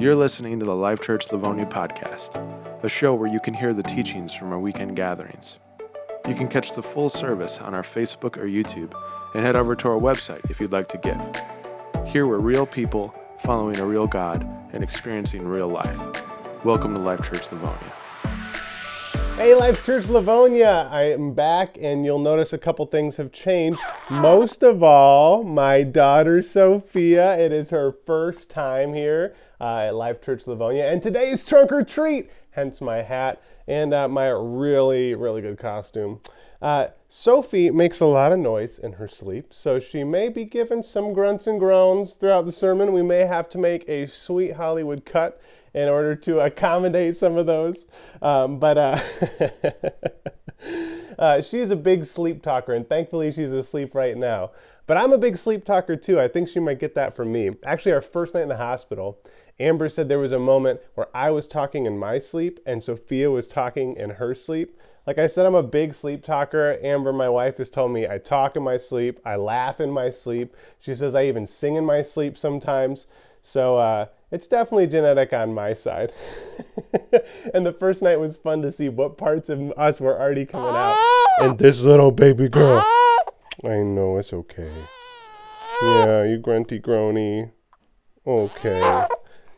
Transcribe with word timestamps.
You're 0.00 0.14
listening 0.14 0.60
to 0.60 0.64
the 0.64 0.76
Life 0.76 1.02
Church 1.02 1.32
Livonia 1.32 1.66
podcast, 1.66 2.36
a 2.84 2.88
show 2.88 3.16
where 3.16 3.28
you 3.28 3.40
can 3.40 3.52
hear 3.52 3.74
the 3.74 3.82
teachings 3.82 4.32
from 4.32 4.52
our 4.52 4.58
weekend 4.60 4.94
gatherings. 4.94 5.58
You 6.28 6.36
can 6.36 6.46
catch 6.46 6.74
the 6.74 6.84
full 6.84 7.08
service 7.08 7.58
on 7.58 7.74
our 7.74 7.82
Facebook 7.82 8.36
or 8.36 8.44
YouTube 8.44 8.94
and 9.34 9.44
head 9.44 9.56
over 9.56 9.74
to 9.74 9.88
our 9.88 9.98
website 9.98 10.48
if 10.48 10.60
you'd 10.60 10.70
like 10.70 10.86
to 10.90 10.98
give. 10.98 11.20
Here 12.06 12.28
we're 12.28 12.38
real 12.38 12.64
people 12.64 13.08
following 13.40 13.76
a 13.80 13.84
real 13.84 14.06
God 14.06 14.46
and 14.72 14.84
experiencing 14.84 15.44
real 15.44 15.68
life. 15.68 16.00
Welcome 16.64 16.94
to 16.94 17.00
Life 17.00 17.28
Church 17.28 17.50
Livonia. 17.50 17.92
Hey, 19.34 19.56
Life 19.56 19.84
Church 19.84 20.06
Livonia! 20.06 20.88
I 20.92 21.10
am 21.10 21.34
back, 21.34 21.76
and 21.80 22.04
you'll 22.04 22.20
notice 22.20 22.52
a 22.52 22.58
couple 22.58 22.86
things 22.86 23.16
have 23.16 23.32
changed. 23.32 23.80
Most 24.10 24.62
of 24.62 24.82
all, 24.82 25.44
my 25.44 25.82
daughter 25.82 26.42
Sophia. 26.42 27.36
It 27.38 27.52
is 27.52 27.68
her 27.68 27.92
first 27.92 28.48
time 28.48 28.94
here 28.94 29.34
uh, 29.60 29.88
at 29.88 29.94
Life 29.94 30.22
Church 30.22 30.46
Livonia, 30.46 30.90
and 30.90 31.02
today's 31.02 31.44
trunk 31.44 31.70
or 31.70 31.84
treat, 31.84 32.30
hence 32.52 32.80
my 32.80 33.02
hat 33.02 33.42
and 33.66 33.92
uh, 33.92 34.08
my 34.08 34.28
really, 34.28 35.14
really 35.14 35.42
good 35.42 35.58
costume. 35.58 36.20
Uh, 36.62 36.86
Sophie 37.10 37.70
makes 37.70 38.00
a 38.00 38.06
lot 38.06 38.32
of 38.32 38.38
noise 38.38 38.78
in 38.78 38.92
her 38.92 39.08
sleep, 39.08 39.52
so 39.52 39.78
she 39.78 40.04
may 40.04 40.30
be 40.30 40.46
given 40.46 40.82
some 40.82 41.12
grunts 41.12 41.46
and 41.46 41.60
groans 41.60 42.14
throughout 42.14 42.46
the 42.46 42.52
sermon. 42.52 42.94
We 42.94 43.02
may 43.02 43.26
have 43.26 43.50
to 43.50 43.58
make 43.58 43.86
a 43.90 44.06
sweet 44.06 44.54
Hollywood 44.54 45.04
cut 45.04 45.38
in 45.74 45.86
order 45.86 46.16
to 46.16 46.40
accommodate 46.40 47.14
some 47.14 47.36
of 47.36 47.44
those. 47.44 47.84
Um, 48.22 48.58
but 48.58 48.78
uh, 48.78 48.98
uh, 51.18 51.40
she's 51.40 51.70
a 51.70 51.76
big 51.76 52.04
sleep 52.04 52.42
talker, 52.42 52.72
and 52.72 52.88
thankfully 52.88 53.32
she's 53.32 53.52
asleep 53.52 53.94
right 53.94 54.16
now. 54.16 54.50
But 54.86 54.96
I'm 54.96 55.12
a 55.12 55.18
big 55.18 55.36
sleep 55.36 55.64
talker 55.64 55.96
too. 55.96 56.18
I 56.18 56.28
think 56.28 56.48
she 56.48 56.60
might 56.60 56.80
get 56.80 56.94
that 56.94 57.14
from 57.14 57.30
me. 57.30 57.50
Actually, 57.66 57.92
our 57.92 58.00
first 58.00 58.34
night 58.34 58.42
in 58.42 58.48
the 58.48 58.56
hospital, 58.56 59.18
Amber 59.60 59.88
said 59.88 60.08
there 60.08 60.18
was 60.18 60.32
a 60.32 60.38
moment 60.38 60.80
where 60.94 61.08
I 61.14 61.30
was 61.30 61.46
talking 61.46 61.84
in 61.84 61.98
my 61.98 62.18
sleep 62.18 62.58
and 62.64 62.82
Sophia 62.82 63.30
was 63.30 63.48
talking 63.48 63.96
in 63.96 64.10
her 64.10 64.34
sleep. 64.34 64.78
Like 65.06 65.18
I 65.18 65.26
said, 65.26 65.46
I'm 65.46 65.54
a 65.54 65.62
big 65.62 65.94
sleep 65.94 66.22
talker. 66.22 66.78
Amber, 66.82 67.12
my 67.12 67.28
wife, 67.28 67.56
has 67.58 67.68
told 67.68 67.92
me 67.92 68.06
I 68.06 68.18
talk 68.18 68.56
in 68.56 68.62
my 68.62 68.76
sleep, 68.76 69.20
I 69.24 69.36
laugh 69.36 69.80
in 69.80 69.90
my 69.90 70.10
sleep. 70.10 70.54
She 70.80 70.94
says 70.94 71.14
I 71.14 71.24
even 71.26 71.46
sing 71.46 71.76
in 71.76 71.84
my 71.84 72.02
sleep 72.02 72.38
sometimes. 72.38 73.06
So 73.42 73.78
uh, 73.78 74.06
it's 74.30 74.46
definitely 74.46 74.86
genetic 74.86 75.32
on 75.32 75.54
my 75.54 75.72
side. 75.72 76.12
and 77.54 77.64
the 77.64 77.72
first 77.72 78.02
night 78.02 78.20
was 78.20 78.36
fun 78.36 78.62
to 78.62 78.70
see 78.70 78.88
what 78.88 79.16
parts 79.16 79.48
of 79.48 79.72
us 79.76 80.00
were 80.00 80.18
already 80.18 80.44
coming 80.44 80.68
out. 80.68 80.96
Ah! 80.96 81.34
And 81.40 81.58
this 81.58 81.80
little 81.80 82.10
baby 82.10 82.48
girl. 82.48 82.82
Ah! 82.84 83.24
I 83.64 83.78
know, 83.82 84.18
it's 84.18 84.32
okay. 84.32 84.72
Yeah, 85.82 86.24
you 86.24 86.38
grunty 86.38 86.80
groany. 86.80 87.52
Okay. 88.26 88.82
Ah! 88.82 89.08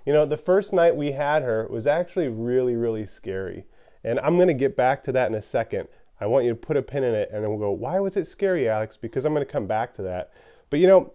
You 0.06 0.12
know, 0.12 0.24
the 0.24 0.36
first 0.36 0.72
night 0.72 0.96
we 0.96 1.12
had 1.12 1.42
her 1.42 1.66
was 1.68 1.86
actually 1.86 2.28
really, 2.28 2.76
really 2.76 3.06
scary. 3.06 3.64
And 4.04 4.18
I'm 4.20 4.36
going 4.36 4.48
to 4.48 4.54
get 4.54 4.76
back 4.76 5.02
to 5.04 5.12
that 5.12 5.28
in 5.30 5.34
a 5.34 5.42
second. 5.42 5.88
I 6.20 6.26
want 6.26 6.44
you 6.44 6.50
to 6.50 6.56
put 6.56 6.76
a 6.76 6.82
pin 6.82 7.02
in 7.02 7.14
it 7.14 7.30
and 7.32 7.42
then 7.42 7.50
we'll 7.50 7.58
go, 7.58 7.72
why 7.72 7.98
was 7.98 8.16
it 8.16 8.26
scary, 8.26 8.68
Alex? 8.68 8.96
Because 8.96 9.24
I'm 9.24 9.34
going 9.34 9.46
to 9.46 9.52
come 9.52 9.66
back 9.66 9.92
to 9.94 10.02
that. 10.02 10.32
But 10.68 10.78
you 10.78 10.86
know, 10.86 11.12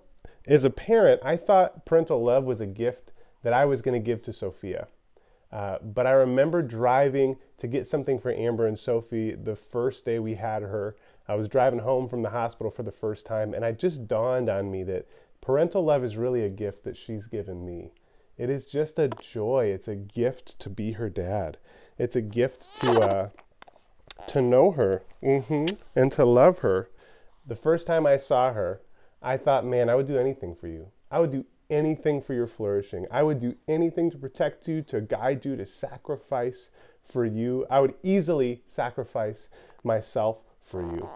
as 0.47 0.65
a 0.65 0.69
parent, 0.69 1.21
I 1.23 1.37
thought 1.37 1.85
parental 1.85 2.23
love 2.23 2.43
was 2.43 2.59
a 2.59 2.65
gift 2.65 3.11
that 3.45 3.53
I 3.53 3.63
was 3.63 3.83
going 3.83 3.93
to 3.93 4.03
give 4.03 4.23
to 4.23 4.33
Sophia. 4.33 4.87
Uh, 5.51 5.77
but 5.79 6.07
I 6.07 6.11
remember 6.13 6.63
driving 6.63 7.37
to 7.59 7.67
get 7.67 7.85
something 7.85 8.17
for 8.17 8.33
Amber 8.33 8.65
and 8.65 8.77
Sophie 8.77 9.35
the 9.35 9.55
first 9.55 10.03
day 10.03 10.17
we 10.17 10.33
had 10.33 10.63
her. 10.63 10.95
I 11.27 11.35
was 11.35 11.47
driving 11.47 11.81
home 11.81 12.09
from 12.09 12.23
the 12.23 12.31
hospital 12.31 12.71
for 12.71 12.81
the 12.81 12.91
first 12.91 13.27
time, 13.27 13.53
and 13.53 13.63
it 13.63 13.77
just 13.77 14.07
dawned 14.07 14.49
on 14.49 14.71
me 14.71 14.81
that 14.85 15.07
parental 15.41 15.85
love 15.85 16.03
is 16.03 16.17
really 16.17 16.43
a 16.43 16.49
gift 16.49 16.83
that 16.85 16.97
she's 16.97 17.27
given 17.27 17.63
me. 17.63 17.91
It 18.35 18.49
is 18.49 18.65
just 18.65 18.97
a 18.97 19.09
joy. 19.09 19.65
It's 19.65 19.87
a 19.87 19.95
gift 19.95 20.57
to 20.61 20.69
be 20.71 20.93
her 20.93 21.07
dad. 21.07 21.57
It's 21.99 22.15
a 22.15 22.21
gift 22.21 22.75
to 22.81 22.99
uh, 22.99 23.29
to 24.25 24.41
know 24.41 24.71
her 24.71 25.03
mm-hmm, 25.21 25.67
and 25.95 26.11
to 26.13 26.25
love 26.25 26.59
her. 26.59 26.89
The 27.45 27.55
first 27.55 27.85
time 27.85 28.07
I 28.07 28.17
saw 28.17 28.53
her, 28.53 28.81
I 29.21 29.37
thought, 29.37 29.67
man, 29.67 29.87
I 29.87 29.93
would 29.93 30.07
do 30.07 30.17
anything 30.17 30.55
for 30.55 30.67
you. 30.67 30.87
I 31.11 31.19
would 31.19 31.31
do 31.31 31.45
anything 31.69 32.21
for 32.21 32.33
your 32.33 32.47
flourishing. 32.47 33.05
I 33.11 33.23
would 33.23 33.39
do 33.39 33.55
anything 33.67 34.11
to 34.11 34.17
protect 34.17 34.67
you, 34.67 34.81
to 34.83 35.01
guide 35.01 35.45
you, 35.45 35.55
to 35.55 35.65
sacrifice 35.65 36.69
for 37.03 37.25
you. 37.25 37.65
I 37.69 37.79
would 37.79 37.95
easily 38.03 38.63
sacrifice 38.65 39.49
myself 39.83 40.37
for 40.63 40.81
you. 40.81 41.09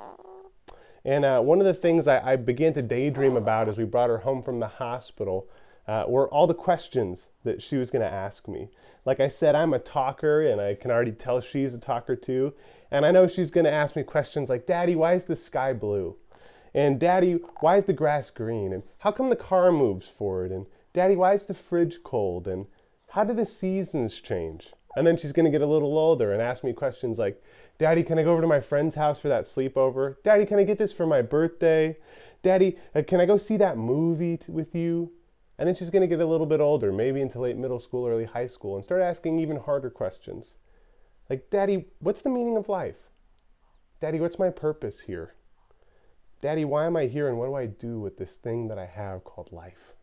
And 1.03 1.25
uh, 1.25 1.41
one 1.41 1.59
of 1.59 1.65
the 1.65 1.73
things 1.73 2.07
I, 2.07 2.33
I, 2.33 2.35
began 2.35 2.73
to 2.73 2.81
daydream 2.81 3.35
about 3.35 3.69
as 3.69 3.77
we 3.77 3.85
brought 3.85 4.09
her 4.09 4.19
home 4.19 4.43
from 4.43 4.59
the 4.59 4.67
hospital 4.67 5.47
uh, 5.87 6.03
were 6.07 6.27
all 6.29 6.45
the 6.45 6.53
questions 6.53 7.29
that 7.43 7.61
she 7.61 7.77
was 7.77 7.89
going 7.89 8.03
to 8.03 8.13
ask 8.13 8.47
me. 8.47 8.69
Like 9.05 9.19
I 9.19 9.27
said, 9.27 9.55
I'm 9.55 9.73
a 9.73 9.79
talker, 9.79 10.45
and 10.45 10.61
I 10.61 10.75
can 10.75 10.91
already 10.91 11.13
tell 11.13 11.41
she's 11.41 11.73
a 11.73 11.79
talker 11.79 12.15
too. 12.15 12.53
And 12.91 13.05
I 13.05 13.11
know 13.11 13.27
she's 13.27 13.49
going 13.49 13.65
to 13.65 13.71
ask 13.71 13.95
me 13.95 14.03
questions 14.03 14.49
like, 14.49 14.67
Daddy, 14.67 14.95
why 14.95 15.13
is 15.13 15.25
the 15.25 15.35
sky 15.35 15.73
blue? 15.73 16.15
And 16.73 16.99
Daddy, 16.99 17.33
why 17.61 17.77
is 17.77 17.85
the 17.85 17.93
grass 17.93 18.29
green? 18.29 18.73
And 18.73 18.83
how 18.99 19.11
come 19.11 19.29
the 19.29 19.35
car 19.35 19.71
moves 19.71 20.07
forward? 20.07 20.51
And 20.51 20.65
Daddy, 20.93 21.15
why 21.15 21.33
is 21.33 21.45
the 21.45 21.53
fridge 21.53 22.03
cold? 22.03 22.47
And 22.47 22.67
how 23.09 23.23
do 23.23 23.33
the 23.33 23.45
seasons 23.45 24.19
change? 24.21 24.73
And 24.95 25.05
then 25.05 25.17
she's 25.17 25.31
going 25.31 25.45
to 25.45 25.51
get 25.51 25.61
a 25.61 25.67
little 25.67 25.97
older 25.97 26.31
and 26.31 26.41
ask 26.41 26.63
me 26.63 26.73
questions 26.73 27.19
like, 27.19 27.43
Daddy, 27.77 28.03
can 28.03 28.19
I 28.19 28.23
go 28.23 28.33
over 28.33 28.41
to 28.41 28.47
my 28.47 28.59
friend's 28.59 28.95
house 28.95 29.19
for 29.19 29.29
that 29.29 29.45
sleepover? 29.45 30.15
Daddy, 30.23 30.45
can 30.45 30.59
I 30.59 30.63
get 30.63 30.77
this 30.77 30.93
for 30.93 31.07
my 31.07 31.21
birthday? 31.21 31.97
Daddy, 32.41 32.77
uh, 32.95 33.03
can 33.07 33.19
I 33.19 33.25
go 33.25 33.37
see 33.37 33.57
that 33.57 33.77
movie 33.77 34.37
t- 34.37 34.51
with 34.51 34.75
you? 34.75 35.11
And 35.57 35.67
then 35.67 35.75
she's 35.75 35.89
going 35.89 36.01
to 36.01 36.07
get 36.07 36.21
a 36.21 36.25
little 36.25 36.45
bit 36.45 36.61
older, 36.61 36.91
maybe 36.91 37.21
into 37.21 37.39
late 37.39 37.57
middle 37.57 37.79
school, 37.79 38.07
early 38.07 38.25
high 38.25 38.47
school, 38.47 38.75
and 38.75 38.83
start 38.83 39.01
asking 39.01 39.39
even 39.39 39.57
harder 39.57 39.89
questions. 39.89 40.55
Like, 41.29 41.49
Daddy, 41.49 41.85
what's 41.99 42.21
the 42.21 42.29
meaning 42.29 42.57
of 42.57 42.69
life? 42.69 43.09
Daddy, 43.99 44.19
what's 44.19 44.39
my 44.39 44.49
purpose 44.49 45.01
here? 45.01 45.33
Daddy, 46.41 46.63
why 46.63 46.85
am 46.85 46.95
I 46.95 47.07
here 47.07 47.27
and 47.27 47.37
what 47.37 47.47
do 47.47 47.55
I 47.55 47.65
do 47.65 47.99
with 47.99 48.17
this 48.17 48.35
thing 48.35 48.69
that 48.69 48.79
I 48.79 48.85
have 48.85 49.23
called 49.23 49.51
life? 49.51 49.93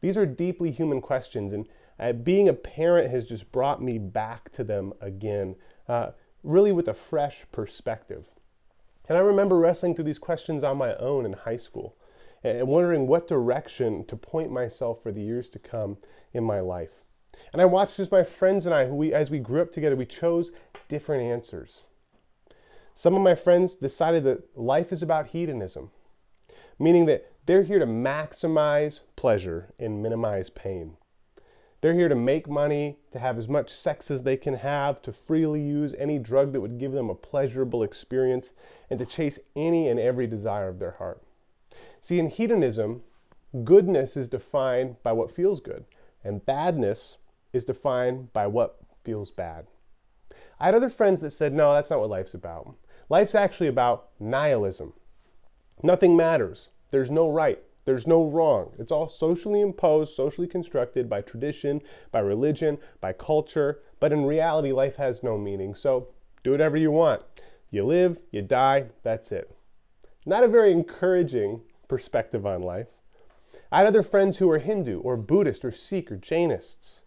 These 0.00 0.16
are 0.16 0.26
deeply 0.26 0.72
human 0.72 1.00
questions, 1.00 1.52
and 1.52 1.68
uh, 1.98 2.12
being 2.12 2.48
a 2.48 2.52
parent 2.52 3.10
has 3.10 3.24
just 3.24 3.50
brought 3.52 3.82
me 3.82 3.98
back 3.98 4.50
to 4.52 4.64
them 4.64 4.92
again, 5.00 5.56
uh, 5.88 6.10
really 6.42 6.72
with 6.72 6.88
a 6.88 6.94
fresh 6.94 7.44
perspective. 7.52 8.26
And 9.08 9.16
I 9.16 9.20
remember 9.20 9.58
wrestling 9.58 9.94
through 9.94 10.04
these 10.04 10.18
questions 10.18 10.64
on 10.64 10.76
my 10.76 10.94
own 10.96 11.24
in 11.24 11.32
high 11.32 11.56
school 11.56 11.96
and 12.42 12.68
wondering 12.68 13.06
what 13.06 13.28
direction 13.28 14.04
to 14.06 14.16
point 14.16 14.50
myself 14.50 15.02
for 15.02 15.12
the 15.12 15.22
years 15.22 15.48
to 15.50 15.58
come 15.58 15.98
in 16.32 16.44
my 16.44 16.60
life. 16.60 17.02
And 17.52 17.62
I 17.62 17.64
watched 17.64 17.98
as 17.98 18.10
my 18.10 18.24
friends 18.24 18.66
and 18.66 18.74
I, 18.74 18.86
we, 18.86 19.14
as 19.14 19.30
we 19.30 19.38
grew 19.38 19.62
up 19.62 19.72
together, 19.72 19.96
we 19.96 20.06
chose 20.06 20.52
different 20.88 21.22
answers. 21.22 21.84
Some 22.98 23.14
of 23.14 23.20
my 23.20 23.34
friends 23.34 23.76
decided 23.76 24.24
that 24.24 24.56
life 24.56 24.90
is 24.90 25.02
about 25.02 25.28
hedonism, 25.28 25.90
meaning 26.78 27.04
that 27.04 27.30
they're 27.44 27.62
here 27.62 27.78
to 27.78 27.86
maximize 27.86 29.00
pleasure 29.16 29.74
and 29.78 30.02
minimize 30.02 30.48
pain. 30.48 30.96
They're 31.82 31.92
here 31.92 32.08
to 32.08 32.14
make 32.14 32.48
money, 32.48 32.96
to 33.12 33.18
have 33.18 33.36
as 33.36 33.48
much 33.48 33.70
sex 33.70 34.10
as 34.10 34.22
they 34.22 34.38
can 34.38 34.54
have, 34.54 35.02
to 35.02 35.12
freely 35.12 35.60
use 35.60 35.94
any 35.98 36.18
drug 36.18 36.54
that 36.54 36.62
would 36.62 36.78
give 36.78 36.92
them 36.92 37.10
a 37.10 37.14
pleasurable 37.14 37.82
experience, 37.82 38.52
and 38.88 38.98
to 38.98 39.04
chase 39.04 39.38
any 39.54 39.88
and 39.88 40.00
every 40.00 40.26
desire 40.26 40.70
of 40.70 40.78
their 40.78 40.92
heart. 40.92 41.22
See, 42.00 42.18
in 42.18 42.30
hedonism, 42.30 43.02
goodness 43.62 44.16
is 44.16 44.26
defined 44.26 44.96
by 45.02 45.12
what 45.12 45.30
feels 45.30 45.60
good, 45.60 45.84
and 46.24 46.46
badness 46.46 47.18
is 47.52 47.62
defined 47.62 48.32
by 48.32 48.46
what 48.46 48.78
feels 49.04 49.30
bad. 49.30 49.66
I 50.58 50.64
had 50.64 50.74
other 50.74 50.88
friends 50.88 51.20
that 51.20 51.30
said, 51.30 51.52
no, 51.52 51.74
that's 51.74 51.90
not 51.90 52.00
what 52.00 52.08
life's 52.08 52.32
about. 52.32 52.74
Life's 53.08 53.34
actually 53.34 53.68
about 53.68 54.08
nihilism. 54.18 54.92
Nothing 55.82 56.16
matters. 56.16 56.70
There's 56.90 57.10
no 57.10 57.30
right. 57.30 57.60
There's 57.84 58.06
no 58.06 58.24
wrong. 58.24 58.72
It's 58.78 58.90
all 58.90 59.06
socially 59.06 59.60
imposed, 59.60 60.12
socially 60.14 60.48
constructed 60.48 61.08
by 61.08 61.20
tradition, 61.20 61.82
by 62.10 62.18
religion, 62.18 62.78
by 63.00 63.12
culture. 63.12 63.80
But 64.00 64.12
in 64.12 64.24
reality, 64.24 64.72
life 64.72 64.96
has 64.96 65.22
no 65.22 65.38
meaning. 65.38 65.74
So 65.76 66.08
do 66.42 66.50
whatever 66.50 66.76
you 66.76 66.90
want. 66.90 67.22
You 67.70 67.84
live, 67.84 68.22
you 68.32 68.42
die, 68.42 68.86
that's 69.04 69.30
it. 69.30 69.56
Not 70.24 70.42
a 70.42 70.48
very 70.48 70.72
encouraging 70.72 71.60
perspective 71.88 72.44
on 72.44 72.62
life. 72.62 72.88
I 73.70 73.78
had 73.78 73.86
other 73.86 74.02
friends 74.02 74.38
who 74.38 74.48
were 74.48 74.58
Hindu 74.58 75.00
or 75.00 75.16
Buddhist 75.16 75.64
or 75.64 75.70
Sikh 75.70 76.10
or 76.10 76.16
Jainists, 76.16 77.02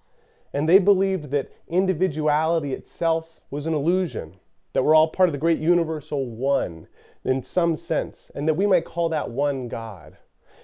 and 0.53 0.67
they 0.67 0.79
believed 0.79 1.31
that 1.31 1.51
individuality 1.67 2.73
itself 2.73 3.41
was 3.49 3.65
an 3.65 3.73
illusion, 3.73 4.35
that 4.73 4.83
we're 4.83 4.95
all 4.95 5.07
part 5.07 5.29
of 5.29 5.33
the 5.33 5.39
great 5.39 5.59
universal 5.59 6.25
one 6.25 6.87
in 7.23 7.43
some 7.43 7.75
sense, 7.75 8.31
and 8.33 8.47
that 8.47 8.53
we 8.53 8.65
might 8.65 8.85
call 8.85 9.09
that 9.09 9.29
one 9.29 9.67
God. 9.67 10.17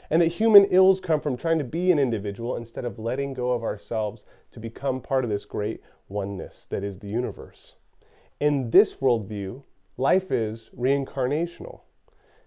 And 0.09 0.21
that 0.21 0.33
human 0.33 0.65
ills 0.65 0.99
come 0.99 1.19
from 1.19 1.35
trying 1.35 1.57
to 1.57 1.63
be 1.63 1.91
an 1.91 1.97
individual 1.97 2.55
instead 2.55 2.85
of 2.85 2.99
letting 2.99 3.33
go 3.33 3.51
of 3.51 3.63
ourselves 3.63 4.23
to 4.51 4.59
become 4.59 5.01
part 5.01 5.23
of 5.23 5.29
this 5.29 5.45
great 5.45 5.81
oneness 6.07 6.65
that 6.69 6.83
is 6.83 6.99
the 6.99 7.07
universe. 7.07 7.75
In 8.39 8.69
this 8.69 8.95
worldview, 8.95 9.63
life 9.97 10.31
is 10.31 10.69
reincarnational, 10.77 11.81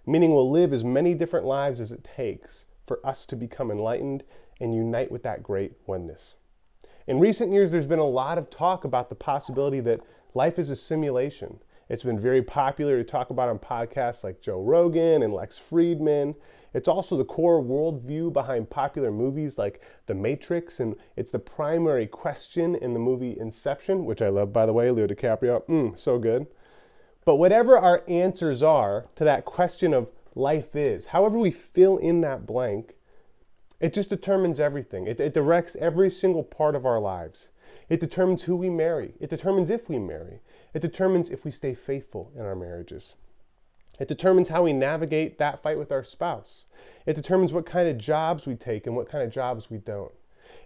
meaning 0.06 0.32
we'll 0.32 0.50
live 0.50 0.72
as 0.72 0.84
many 0.84 1.14
different 1.14 1.46
lives 1.46 1.80
as 1.80 1.90
it 1.90 2.04
takes 2.04 2.66
for 2.86 3.04
us 3.04 3.26
to 3.26 3.36
become 3.36 3.70
enlightened 3.70 4.22
and 4.60 4.74
unite 4.74 5.10
with 5.10 5.22
that 5.24 5.42
great 5.42 5.72
oneness. 5.86 6.36
In 7.06 7.18
recent 7.18 7.52
years, 7.52 7.72
there's 7.72 7.86
been 7.86 7.98
a 7.98 8.04
lot 8.04 8.38
of 8.38 8.50
talk 8.50 8.84
about 8.84 9.08
the 9.08 9.14
possibility 9.14 9.80
that 9.80 10.00
life 10.34 10.58
is 10.58 10.70
a 10.70 10.76
simulation. 10.76 11.58
It's 11.88 12.02
been 12.02 12.20
very 12.20 12.42
popular 12.42 12.98
to 12.98 13.04
talk 13.04 13.30
about 13.30 13.48
on 13.48 13.58
podcasts 13.58 14.22
like 14.22 14.42
Joe 14.42 14.60
Rogan 14.60 15.22
and 15.22 15.32
Lex 15.32 15.58
Fridman. 15.58 16.34
It's 16.74 16.88
also 16.88 17.16
the 17.16 17.24
core 17.24 17.62
worldview 17.62 18.32
behind 18.32 18.68
popular 18.68 19.10
movies 19.10 19.56
like 19.56 19.80
The 20.06 20.14
Matrix, 20.14 20.80
and 20.80 20.96
it's 21.16 21.30
the 21.30 21.38
primary 21.38 22.06
question 22.06 22.74
in 22.74 22.92
the 22.92 23.00
movie 23.00 23.38
Inception, 23.38 24.04
which 24.04 24.20
I 24.20 24.28
love, 24.28 24.52
by 24.52 24.66
the 24.66 24.74
way. 24.74 24.90
Leo 24.90 25.06
DiCaprio, 25.06 25.66
mm, 25.66 25.98
so 25.98 26.18
good. 26.18 26.46
But 27.24 27.36
whatever 27.36 27.78
our 27.78 28.04
answers 28.06 28.62
are 28.62 29.06
to 29.16 29.24
that 29.24 29.46
question 29.46 29.94
of 29.94 30.10
life 30.34 30.76
is, 30.76 31.06
however 31.06 31.38
we 31.38 31.50
fill 31.50 31.96
in 31.96 32.20
that 32.20 32.46
blank, 32.46 32.94
it 33.80 33.94
just 33.94 34.10
determines 34.10 34.60
everything. 34.60 35.06
It, 35.06 35.20
it 35.20 35.34
directs 35.34 35.76
every 35.80 36.10
single 36.10 36.42
part 36.42 36.74
of 36.74 36.84
our 36.84 37.00
lives. 37.00 37.48
It 37.88 38.00
determines 38.00 38.42
who 38.42 38.56
we 38.56 38.68
marry. 38.68 39.14
It 39.20 39.30
determines 39.30 39.70
if 39.70 39.88
we 39.88 39.98
marry. 39.98 40.40
It 40.74 40.82
determines 40.82 41.30
if 41.30 41.44
we 41.44 41.50
stay 41.50 41.74
faithful 41.74 42.30
in 42.34 42.42
our 42.42 42.54
marriages. 42.54 43.16
It 43.98 44.08
determines 44.08 44.50
how 44.50 44.62
we 44.62 44.72
navigate 44.72 45.38
that 45.38 45.62
fight 45.62 45.78
with 45.78 45.90
our 45.90 46.04
spouse. 46.04 46.66
It 47.06 47.16
determines 47.16 47.52
what 47.52 47.66
kind 47.66 47.88
of 47.88 47.98
jobs 47.98 48.46
we 48.46 48.54
take 48.54 48.86
and 48.86 48.94
what 48.94 49.08
kind 49.08 49.24
of 49.24 49.32
jobs 49.32 49.70
we 49.70 49.78
don't. 49.78 50.12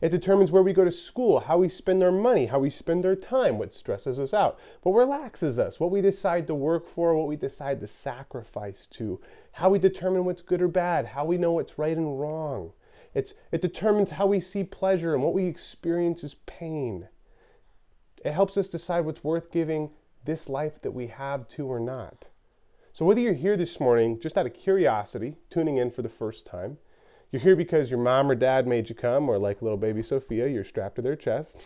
It 0.00 0.10
determines 0.10 0.50
where 0.50 0.64
we 0.64 0.72
go 0.72 0.84
to 0.84 0.90
school, 0.90 1.40
how 1.40 1.58
we 1.58 1.69
spend 1.69 2.02
our 2.02 2.10
money, 2.10 2.46
how 2.46 2.58
we 2.58 2.70
spend 2.70 3.06
our 3.06 3.14
time, 3.14 3.56
what 3.56 3.72
stresses 3.72 4.19
us 4.19 4.34
out, 4.34 4.58
what 4.82 4.96
relaxes 4.96 5.60
us, 5.60 5.78
what 5.78 5.92
we 5.92 6.00
decide 6.00 6.48
to 6.48 6.54
work 6.56 6.88
for, 6.88 7.16
what 7.16 7.28
we 7.28 7.36
decide 7.36 7.80
to 7.80 7.86
sacrifice 7.86 8.86
to, 8.88 9.20
how 9.52 9.70
we 9.70 9.78
determine 9.78 10.24
what's 10.24 10.42
good 10.42 10.60
or 10.60 10.69
bad, 10.69 11.06
how 11.06 11.24
we 11.24 11.38
know 11.38 11.52
what's 11.52 11.78
right 11.78 11.96
and 11.96 12.20
wrong. 12.20 12.72
It's, 13.14 13.34
it 13.52 13.62
determines 13.62 14.10
how 14.12 14.26
we 14.26 14.40
see 14.40 14.64
pleasure 14.64 15.14
and 15.14 15.22
what 15.22 15.34
we 15.34 15.46
experience 15.46 16.24
as 16.24 16.34
pain. 16.46 17.08
It 18.24 18.32
helps 18.32 18.56
us 18.56 18.69
decide 18.69 19.04
what's 19.04 19.24
worth 19.24 19.50
giving 19.50 19.90
this 20.24 20.48
life 20.48 20.80
that 20.82 20.92
we 20.92 21.08
have 21.08 21.48
to 21.48 21.66
or 21.66 21.80
not. 21.80 22.26
So, 22.92 23.04
whether 23.04 23.20
you're 23.20 23.32
here 23.32 23.56
this 23.56 23.80
morning 23.80 24.20
just 24.20 24.36
out 24.36 24.46
of 24.46 24.54
curiosity, 24.54 25.36
tuning 25.50 25.78
in 25.78 25.90
for 25.90 26.02
the 26.02 26.08
first 26.08 26.46
time, 26.46 26.78
you're 27.30 27.40
here 27.40 27.56
because 27.56 27.90
your 27.90 27.98
mom 27.98 28.30
or 28.30 28.34
dad 28.34 28.66
made 28.66 28.90
you 28.90 28.94
come, 28.94 29.28
or 29.28 29.38
like 29.38 29.62
little 29.62 29.78
baby 29.78 30.02
Sophia, 30.02 30.46
you're 30.46 30.64
strapped 30.64 30.96
to 30.96 31.02
their 31.02 31.16
chest, 31.16 31.58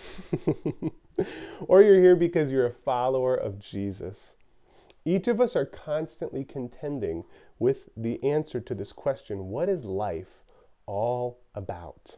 or 1.66 1.82
you're 1.82 2.00
here 2.00 2.14
because 2.14 2.52
you're 2.52 2.66
a 2.66 2.72
follower 2.72 3.34
of 3.34 3.58
Jesus. 3.58 4.36
Each 5.04 5.26
of 5.26 5.40
us 5.40 5.56
are 5.56 5.66
constantly 5.66 6.44
contending 6.44 7.24
with 7.58 7.88
the 7.96 8.22
answer 8.22 8.60
to 8.60 8.74
this 8.74 8.92
question 8.92 9.48
what 9.48 9.68
is 9.68 9.84
life 9.84 10.44
all 10.86 11.40
about? 11.54 12.16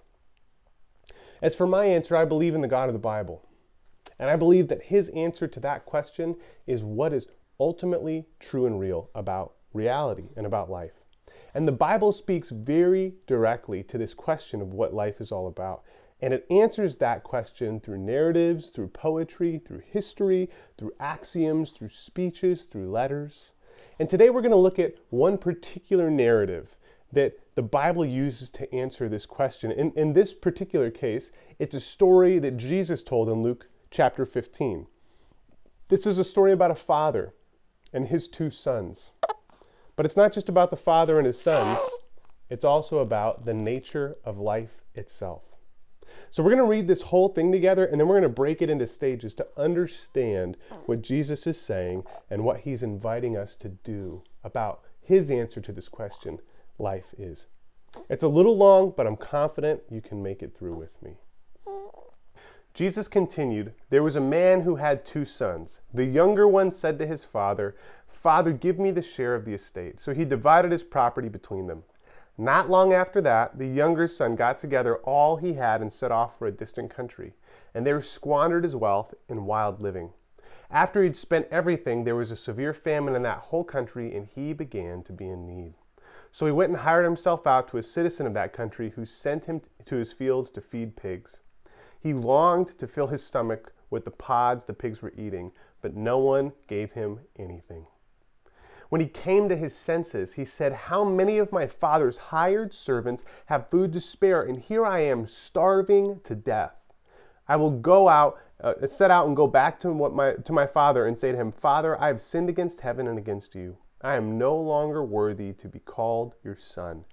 As 1.41 1.55
for 1.55 1.67
my 1.67 1.87
answer, 1.87 2.17
I 2.17 2.27
believe 2.27 2.55
in 2.55 2.61
the 2.61 2.69
God 2.69 2.89
of 2.89 2.93
the 2.93 2.99
Bible. 2.99 3.48
And 4.19 4.31
I 4.31 4.37
believe 4.37 4.69
that 4.69 4.85
his 4.85 5.09
answer 5.11 5.47
to 5.47 5.61
that 5.61 5.85
question 5.85 6.37
is 6.67 6.83
what 6.83 7.13
is 7.13 7.27
ultimately 7.61 8.27
true 8.41 8.67
and 8.67 8.79
real 8.79 9.11
about 9.15 9.55
reality 9.73 10.31
and 10.37 10.47
about 10.47 10.71
life. 10.71 11.05
And 11.55 11.67
the 11.67 11.73
Bible 11.73 12.13
speaks 12.13 12.51
very 12.51 13.15
directly 13.27 13.83
to 13.85 13.99
this 13.99 14.15
question 14.15 14.61
of 14.61 14.73
what 14.73 14.95
life 14.95 15.21
is 15.21 15.33
all 15.33 15.47
about. 15.47 15.83
And 16.21 16.35
it 16.35 16.47
answers 16.51 16.97
that 16.97 17.23
question 17.23 17.81
through 17.81 17.99
narratives, 17.99 18.69
through 18.69 18.89
poetry, 18.89 19.61
through 19.65 19.83
history, 19.87 20.51
through 20.77 20.93
axioms, 20.99 21.71
through 21.71 21.91
speeches, 21.91 22.65
through 22.65 22.91
letters. 22.91 23.53
And 24.01 24.09
today 24.09 24.31
we're 24.31 24.43
going 24.43 24.51
to 24.51 24.57
look 24.57 24.79
at 24.79 24.95
one 25.11 25.39
particular 25.39 26.11
narrative 26.11 26.77
that 27.13 27.39
the 27.55 27.63
Bible 27.63 28.05
uses 28.05 28.51
to 28.51 28.73
answer 28.75 29.09
this 29.09 29.27
question. 29.27 29.71
In, 29.71 29.93
in 29.93 30.13
this 30.13 30.35
particular 30.35 30.91
case, 30.91 31.33
it's 31.59 31.75
a 31.75 31.81
story 31.81 32.39
that 32.41 32.57
Jesus 32.57 33.03
told 33.03 33.29
in 33.29 33.43
Luke 33.43 33.69
chapter 33.91 34.27
15. 34.27 34.87
This 35.89 36.07
is 36.07 36.19
a 36.19 36.25
story 36.25 36.53
about 36.53 36.71
a 36.71 36.77
father 36.77 37.35
and 37.93 38.09
his 38.09 38.29
two 38.29 38.51
sons. 38.51 39.13
But 39.97 40.07
it's 40.07 40.17
not 40.17 40.33
just 40.33 40.49
about 40.49 40.71
the 40.71 40.77
father 40.77 41.19
and 41.19 41.27
his 41.27 41.41
sons, 41.41 41.79
it's 42.51 42.65
also 42.65 42.99
about 42.99 43.45
the 43.45 43.55
nature 43.55 44.17
of 44.25 44.39
life 44.39 44.83
itself. 44.95 45.43
So 46.31 46.43
we're 46.43 46.51
going 46.51 46.63
to 46.63 46.69
read 46.69 46.89
this 46.89 47.03
whole 47.03 47.29
thing 47.29 47.51
together 47.53 47.85
and 47.85 47.99
then 47.99 48.07
we're 48.07 48.15
going 48.15 48.23
to 48.23 48.29
break 48.29 48.61
it 48.61 48.71
into 48.71 48.87
stages 48.87 49.35
to 49.35 49.47
understand 49.57 50.57
what 50.87 51.03
Jesus 51.03 51.47
is 51.47 51.61
saying 51.61 52.05
and 52.31 52.45
what 52.45 52.61
he's 52.61 52.83
inviting 52.83 53.37
us 53.37 53.57
to 53.57 53.69
do 53.69 54.23
about 54.45 54.83
his 55.01 55.31
answer 55.31 55.61
to 55.61 55.73
this 55.73 55.89
question 55.89 56.39
life 56.79 57.15
is. 57.17 57.47
It's 58.09 58.23
a 58.23 58.29
little 58.29 58.57
long, 58.57 58.93
but 58.97 59.07
I'm 59.07 59.17
confident 59.17 59.83
you 59.91 60.01
can 60.01 60.23
make 60.23 60.43
it 60.43 60.55
through 60.55 60.75
with 60.75 61.03
me. 61.03 61.17
Jesus 62.79 63.09
continued, 63.09 63.73
There 63.91 64.05
was 64.05 64.15
a 64.15 64.21
man 64.21 64.61
who 64.61 64.77
had 64.77 65.05
two 65.05 65.25
sons. 65.25 65.81
The 65.93 66.05
younger 66.05 66.47
one 66.47 66.71
said 66.71 66.97
to 67.01 67.09
his 67.09 67.25
father, 67.25 67.75
Father, 68.07 68.53
give 68.53 68.79
me 68.79 68.93
the 68.93 69.03
share 69.03 69.35
of 69.35 69.45
the 69.45 69.55
estate. 69.55 70.01
So 70.01 70.15
he 70.15 70.25
divided 70.25 70.71
his 70.71 70.85
property 70.85 71.29
between 71.29 71.67
them. 71.67 71.83
Not 72.39 72.71
long 72.71 72.93
after 72.93 73.21
that, 73.21 73.59
the 73.59 73.67
younger 73.67 74.07
son 74.07 74.37
got 74.37 74.61
together 74.61 74.99
all 74.99 75.39
he 75.39 75.55
had 75.55 75.81
and 75.81 75.93
set 75.93 76.13
off 76.13 76.39
for 76.39 76.47
a 76.47 76.53
distant 76.53 76.89
country, 76.89 77.35
and 77.75 77.85
there 77.85 78.01
squandered 78.01 78.63
his 78.63 78.77
wealth 78.77 79.13
in 79.29 79.45
wild 79.45 79.81
living. 79.81 80.13
After 80.71 81.03
he'd 81.03 81.17
spent 81.17 81.49
everything, 81.51 82.05
there 82.05 82.15
was 82.15 82.31
a 82.31 82.37
severe 82.37 82.73
famine 82.73 83.17
in 83.17 83.25
that 83.25 83.39
whole 83.39 83.65
country, 83.65 84.15
and 84.15 84.29
he 84.33 84.53
began 84.53 85.03
to 85.03 85.13
be 85.13 85.29
in 85.29 85.49
need. 85.49 85.75
So 86.31 86.47
he 86.47 86.53
went 86.53 86.71
and 86.71 86.79
hired 86.79 87.05
himself 87.05 87.45
out 87.45 87.67
to 87.71 87.79
a 87.79 87.83
citizen 87.83 88.25
of 88.25 88.35
that 88.35 88.53
country 88.53 88.91
who 88.91 89.05
sent 89.05 89.47
him 89.47 89.63
to 89.87 89.97
his 89.97 90.13
fields 90.13 90.53
to 90.53 90.61
feed 90.61 90.95
pigs. 90.95 91.41
He 92.01 92.13
longed 92.15 92.69
to 92.79 92.87
fill 92.87 93.09
his 93.09 93.25
stomach 93.25 93.73
with 93.91 94.05
the 94.05 94.11
pods 94.11 94.65
the 94.65 94.75
pigs 94.75 95.03
were 95.03 95.13
eating, 95.17 95.53
but 95.81 95.97
no 95.97 96.19
one 96.19 96.53
gave 96.67 96.93
him 96.93 97.21
anything. 97.37 97.87
When 98.89 99.01
he 99.01 99.07
came 99.07 99.49
to 99.49 99.57
his 99.57 99.75
senses, 99.75 100.33
he 100.33 100.45
said, 100.45 100.73
How 100.73 101.05
many 101.05 101.39
of 101.39 101.53
my 101.53 101.67
father's 101.67 102.17
hired 102.17 102.73
servants 102.73 103.25
have 103.47 103.69
food 103.69 103.93
to 103.93 104.01
spare, 104.01 104.43
and 104.43 104.59
here 104.59 104.85
I 104.87 105.01
am 105.01 105.27
starving 105.27 106.21
to 106.25 106.35
death? 106.35 106.75
I 107.47 107.57
will 107.57 107.71
go 107.71 108.09
out, 108.09 108.39
uh, 108.61 108.87
set 108.87 109.11
out 109.11 109.27
and 109.27 109.37
go 109.37 109.47
back 109.47 109.79
to, 109.81 109.93
what 109.93 110.15
my, 110.15 110.35
to 110.35 110.53
my 110.53 110.67
father 110.67 111.07
and 111.07 111.19
say 111.19 111.33
to 111.33 111.39
him, 111.39 111.53
Father, 111.53 112.01
I 112.01 112.07
have 112.07 112.21
sinned 112.21 112.49
against 112.49 112.81
heaven 112.81 113.09
and 113.09 113.19
against 113.19 113.55
you. 113.55 113.77
I 114.01 114.15
am 114.15 114.39
no 114.39 114.57
longer 114.57 115.05
worthy 115.05 115.53
to 115.55 115.69
be 115.69 115.81
called 115.81 116.35
your 116.45 116.57
son. 116.57 117.05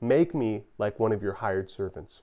Make 0.00 0.34
me 0.34 0.64
like 0.76 0.98
one 0.98 1.12
of 1.12 1.22
your 1.22 1.34
hired 1.34 1.70
servants. 1.70 2.22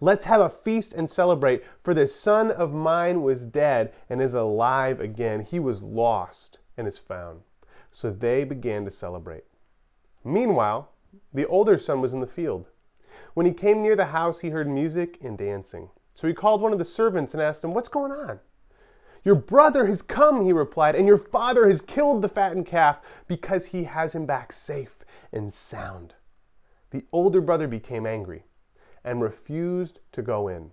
Let's 0.00 0.24
have 0.24 0.40
a 0.40 0.48
feast 0.48 0.92
and 0.92 1.10
celebrate, 1.10 1.64
for 1.82 1.92
this 1.92 2.14
son 2.14 2.52
of 2.52 2.72
mine 2.72 3.22
was 3.22 3.46
dead 3.46 3.92
and 4.08 4.22
is 4.22 4.34
alive 4.34 5.00
again. 5.00 5.40
He 5.40 5.58
was 5.58 5.82
lost 5.82 6.58
and 6.76 6.86
is 6.86 6.98
found. 6.98 7.40
So 7.90 8.10
they 8.10 8.44
began 8.44 8.84
to 8.84 8.92
celebrate. 8.92 9.44
Meanwhile, 10.22 10.92
the 11.34 11.46
older 11.46 11.76
son 11.76 12.00
was 12.00 12.14
in 12.14 12.20
the 12.20 12.28
field. 12.28 12.66
When 13.34 13.44
he 13.44 13.52
came 13.52 13.82
near 13.82 13.96
the 13.96 14.06
house, 14.06 14.40
he 14.40 14.50
heard 14.50 14.68
music 14.68 15.18
and 15.20 15.36
dancing. 15.36 15.90
So 16.14 16.28
he 16.28 16.34
called 16.34 16.60
one 16.60 16.72
of 16.72 16.78
the 16.78 16.84
servants 16.84 17.34
and 17.34 17.42
asked 17.42 17.64
him, 17.64 17.74
What's 17.74 17.88
going 17.88 18.12
on? 18.12 18.38
Your 19.24 19.34
brother 19.34 19.86
has 19.86 20.00
come, 20.00 20.44
he 20.44 20.52
replied, 20.52 20.94
and 20.94 21.08
your 21.08 21.18
father 21.18 21.66
has 21.66 21.80
killed 21.80 22.22
the 22.22 22.28
fattened 22.28 22.66
calf 22.66 23.00
because 23.26 23.66
he 23.66 23.84
has 23.84 24.14
him 24.14 24.26
back 24.26 24.52
safe 24.52 24.98
and 25.32 25.52
sound. 25.52 26.14
The 26.90 27.04
older 27.10 27.40
brother 27.40 27.66
became 27.66 28.06
angry 28.06 28.44
and 29.04 29.20
refused 29.20 30.00
to 30.12 30.22
go 30.22 30.48
in. 30.48 30.70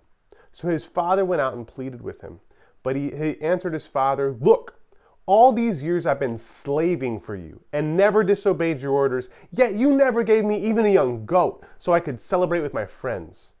So 0.52 0.68
his 0.68 0.84
father 0.84 1.24
went 1.24 1.40
out 1.40 1.54
and 1.54 1.66
pleaded 1.66 2.02
with 2.02 2.20
him. 2.20 2.40
But 2.82 2.96
he, 2.96 3.10
he 3.10 3.40
answered 3.40 3.74
his 3.74 3.86
father, 3.86 4.36
Look, 4.40 4.80
all 5.26 5.52
these 5.52 5.82
years 5.82 6.06
I've 6.06 6.20
been 6.20 6.38
slaving 6.38 7.20
for 7.20 7.34
you 7.34 7.60
and 7.72 7.96
never 7.96 8.22
disobeyed 8.22 8.80
your 8.80 8.92
orders, 8.92 9.28
yet 9.50 9.74
you 9.74 9.90
never 9.90 10.22
gave 10.22 10.44
me 10.44 10.58
even 10.58 10.86
a 10.86 10.92
young 10.92 11.26
goat 11.26 11.64
so 11.78 11.92
I 11.92 12.00
could 12.00 12.20
celebrate 12.20 12.60
with 12.60 12.72
my 12.72 12.86
friends. 12.86 13.52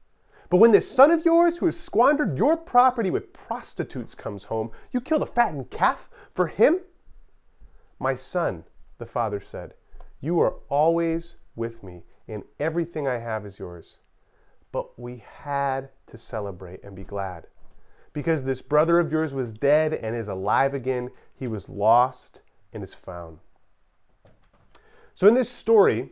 But 0.48 0.58
when 0.58 0.70
this 0.70 0.88
son 0.88 1.10
of 1.10 1.24
yours, 1.24 1.58
who 1.58 1.66
has 1.66 1.78
squandered 1.78 2.38
your 2.38 2.56
property 2.56 3.10
with 3.10 3.32
prostitutes, 3.32 4.14
comes 4.14 4.44
home, 4.44 4.70
you 4.92 5.00
kill 5.00 5.18
the 5.18 5.26
fattened 5.26 5.70
calf 5.70 6.08
for 6.32 6.46
him? 6.46 6.80
My 7.98 8.14
son, 8.14 8.64
the 8.98 9.06
father 9.06 9.40
said, 9.40 9.74
you 10.20 10.40
are 10.40 10.54
always 10.68 11.36
with 11.54 11.82
me, 11.82 12.04
and 12.26 12.42
everything 12.58 13.06
I 13.06 13.18
have 13.18 13.44
is 13.44 13.58
yours. 13.58 13.98
But 14.76 14.98
we 14.98 15.24
had 15.42 15.88
to 16.08 16.18
celebrate 16.18 16.84
and 16.84 16.94
be 16.94 17.02
glad 17.02 17.46
because 18.12 18.44
this 18.44 18.60
brother 18.60 18.98
of 18.98 19.10
yours 19.10 19.32
was 19.32 19.54
dead 19.54 19.94
and 19.94 20.14
is 20.14 20.28
alive 20.28 20.74
again. 20.74 21.12
He 21.34 21.46
was 21.46 21.70
lost 21.70 22.42
and 22.74 22.82
is 22.82 22.92
found. 22.92 23.38
So, 25.14 25.26
in 25.28 25.34
this 25.34 25.48
story, 25.48 26.10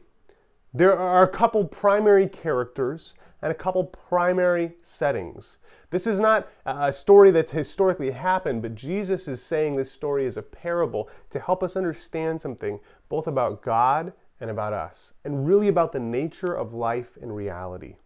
there 0.73 0.99
are 0.99 1.25
a 1.25 1.29
couple 1.29 1.67
primary 1.67 2.27
characters 2.27 3.15
and 3.43 3.53
a 3.53 3.55
couple 3.55 3.85
primary 3.85 4.77
settings. 4.81 5.59
This 5.91 6.07
is 6.07 6.19
not 6.19 6.49
a 6.65 6.91
story 6.91 7.31
that's 7.33 7.53
historically 7.53 8.13
happened, 8.13 8.63
but 8.63 8.75
Jesus 8.75 9.29
is 9.29 9.43
saying 9.43 9.77
this 9.77 9.93
story 9.93 10.25
is 10.25 10.39
a 10.39 10.43
parable 10.43 11.11
to 11.29 11.39
help 11.39 11.63
us 11.63 11.77
understand 11.77 12.41
something 12.41 12.81
both 13.11 13.27
about 13.27 13.61
God 13.61 14.15
and 14.41 14.49
about 14.49 14.73
us, 14.73 15.13
and 15.23 15.47
really 15.47 15.69
about 15.69 15.93
the 15.93 16.01
nature 16.01 16.55
of 16.55 16.73
life 16.73 17.19
and 17.21 17.37
reality. 17.37 17.97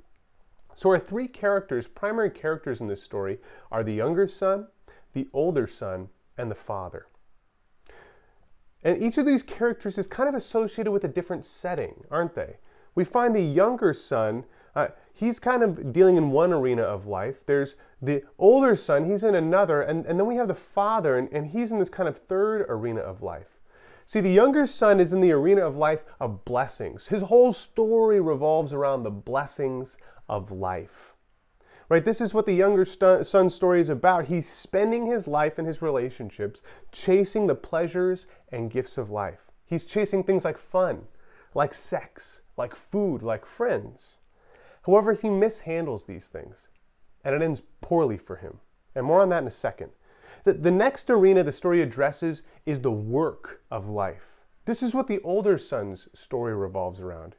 So, 0.79 0.91
our 0.91 0.99
three 1.01 1.27
characters, 1.27 1.89
primary 1.89 2.31
characters 2.31 2.81
in 2.81 2.87
this 2.87 3.03
story, 3.03 3.39
are 3.73 3.83
the 3.83 3.95
younger 3.95 4.29
son, 4.29 4.69
the 5.13 5.27
older 5.33 5.67
son, 5.67 6.11
and 6.37 6.49
the 6.49 6.55
father. 6.55 7.09
And 8.85 9.03
each 9.03 9.19
of 9.19 9.27
these 9.27 9.43
characters 9.43 9.99
is 9.99 10.07
kind 10.07 10.29
of 10.29 10.37
associated 10.37 10.93
with 10.93 11.03
a 11.03 11.09
different 11.09 11.45
setting, 11.45 12.05
aren't 12.13 12.37
they? 12.37 12.59
We 12.95 13.03
find 13.03 13.35
the 13.35 13.43
younger 13.43 13.93
son, 13.93 14.45
uh, 14.77 14.91
he's 15.13 15.41
kind 15.41 15.65
of 15.65 15.93
dealing 15.93 16.17
in 16.17 16.31
one 16.31 16.53
arena 16.53 16.83
of 16.83 17.09
life. 17.09 17.45
There's 17.45 17.75
the 18.01 18.23
older 18.39 18.77
son, 18.77 19.11
he's 19.11 19.25
in 19.25 19.35
another. 19.35 19.83
And, 19.83 20.07
and 20.07 20.17
then 20.17 20.29
we 20.29 20.37
have 20.37 20.47
the 20.47 20.55
father, 20.55 21.19
and, 21.19 21.29
and 21.33 21.49
he's 21.49 21.73
in 21.73 21.81
this 21.81 21.91
kind 21.91 22.09
of 22.09 22.17
third 22.17 22.65
arena 22.69 23.01
of 23.01 23.21
life. 23.21 23.58
See, 24.09 24.21
the 24.21 24.33
younger 24.33 24.65
son 24.65 25.01
is 25.01 25.13
in 25.13 25.21
the 25.21 25.33
arena 25.33 25.67
of 25.67 25.77
life 25.77 26.03
of 26.19 26.47
blessings. 26.47 27.09
His 27.09 27.25
whole 27.25 27.53
story 27.53 28.23
revolves 28.23 28.73
around 28.73 29.03
the 29.03 29.11
blessings 29.11 29.99
of 30.31 30.51
life. 30.51 31.13
Right? 31.91 32.03
This 32.03 32.23
is 32.23 32.33
what 32.33 32.47
the 32.47 32.55
younger 32.55 32.87
son's 32.87 33.55
story 33.55 33.83
is 33.83 33.91
about. 33.91 34.25
He's 34.25 34.51
spending 34.51 35.05
his 35.05 35.29
life 35.29 35.59
and 35.59 35.69
his 35.69 35.83
relationships 35.83 36.63
chasing 36.91 37.47
the 37.47 37.55
pleasures 37.55 38.27
and 38.51 38.71
gifts 38.71 38.97
of 38.97 39.11
life. 39.11 39.51
He's 39.67 39.85
chasing 39.85 40.25
things 40.25 40.43
like 40.43 40.57
fun, 40.57 41.03
like 41.55 41.75
sex, 41.75 42.41
like 42.57 42.75
food, 42.75 43.23
like 43.23 43.45
friends. 43.45 44.21
However, 44.87 45.13
he 45.13 45.29
mishandles 45.29 46.07
these 46.07 46.31
things, 46.31 46.69
and 47.27 47.35
it 47.35 47.43
ends 47.43 47.61
poorly 47.83 48.17
for 48.17 48.37
him. 48.37 48.61
And 48.95 49.05
more 49.05 49.21
on 49.21 49.29
that 49.29 49.43
in 49.43 49.49
a 49.49 49.51
second. 49.51 49.91
The, 50.45 50.53
the 50.55 50.71
next 50.71 51.11
arena 51.11 51.43
the 51.43 51.53
story 51.53 51.83
addresses 51.83 52.43
is 52.67 52.81
the 52.81 52.91
work 52.93 53.63
of 53.71 53.89
life. 53.89 54.25
This 54.65 54.83
is 54.83 54.95
what 54.95 55.07
the 55.07 55.21
older 55.23 55.59
son's 55.59 56.09
story 56.15 56.55
revolves 56.55 57.01
around. 57.01 57.37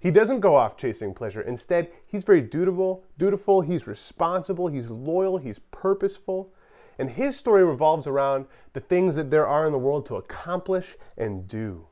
He 0.00 0.10
doesn't 0.10 0.40
go 0.40 0.56
off 0.56 0.78
chasing 0.78 1.12
pleasure. 1.12 1.42
Instead, 1.42 1.90
he's 2.06 2.24
very 2.24 2.40
dutiful, 2.40 3.04
dutiful, 3.18 3.60
he's 3.60 3.86
responsible, 3.86 4.68
he's 4.68 4.88
loyal, 4.88 5.36
he's 5.36 5.58
purposeful. 5.70 6.54
And 6.98 7.10
his 7.10 7.36
story 7.36 7.64
revolves 7.64 8.06
around 8.06 8.46
the 8.72 8.80
things 8.80 9.14
that 9.16 9.30
there 9.30 9.46
are 9.46 9.66
in 9.66 9.72
the 9.72 9.78
world 9.78 10.06
to 10.06 10.16
accomplish 10.16 10.96
and 11.18 11.46
do. 11.46 11.86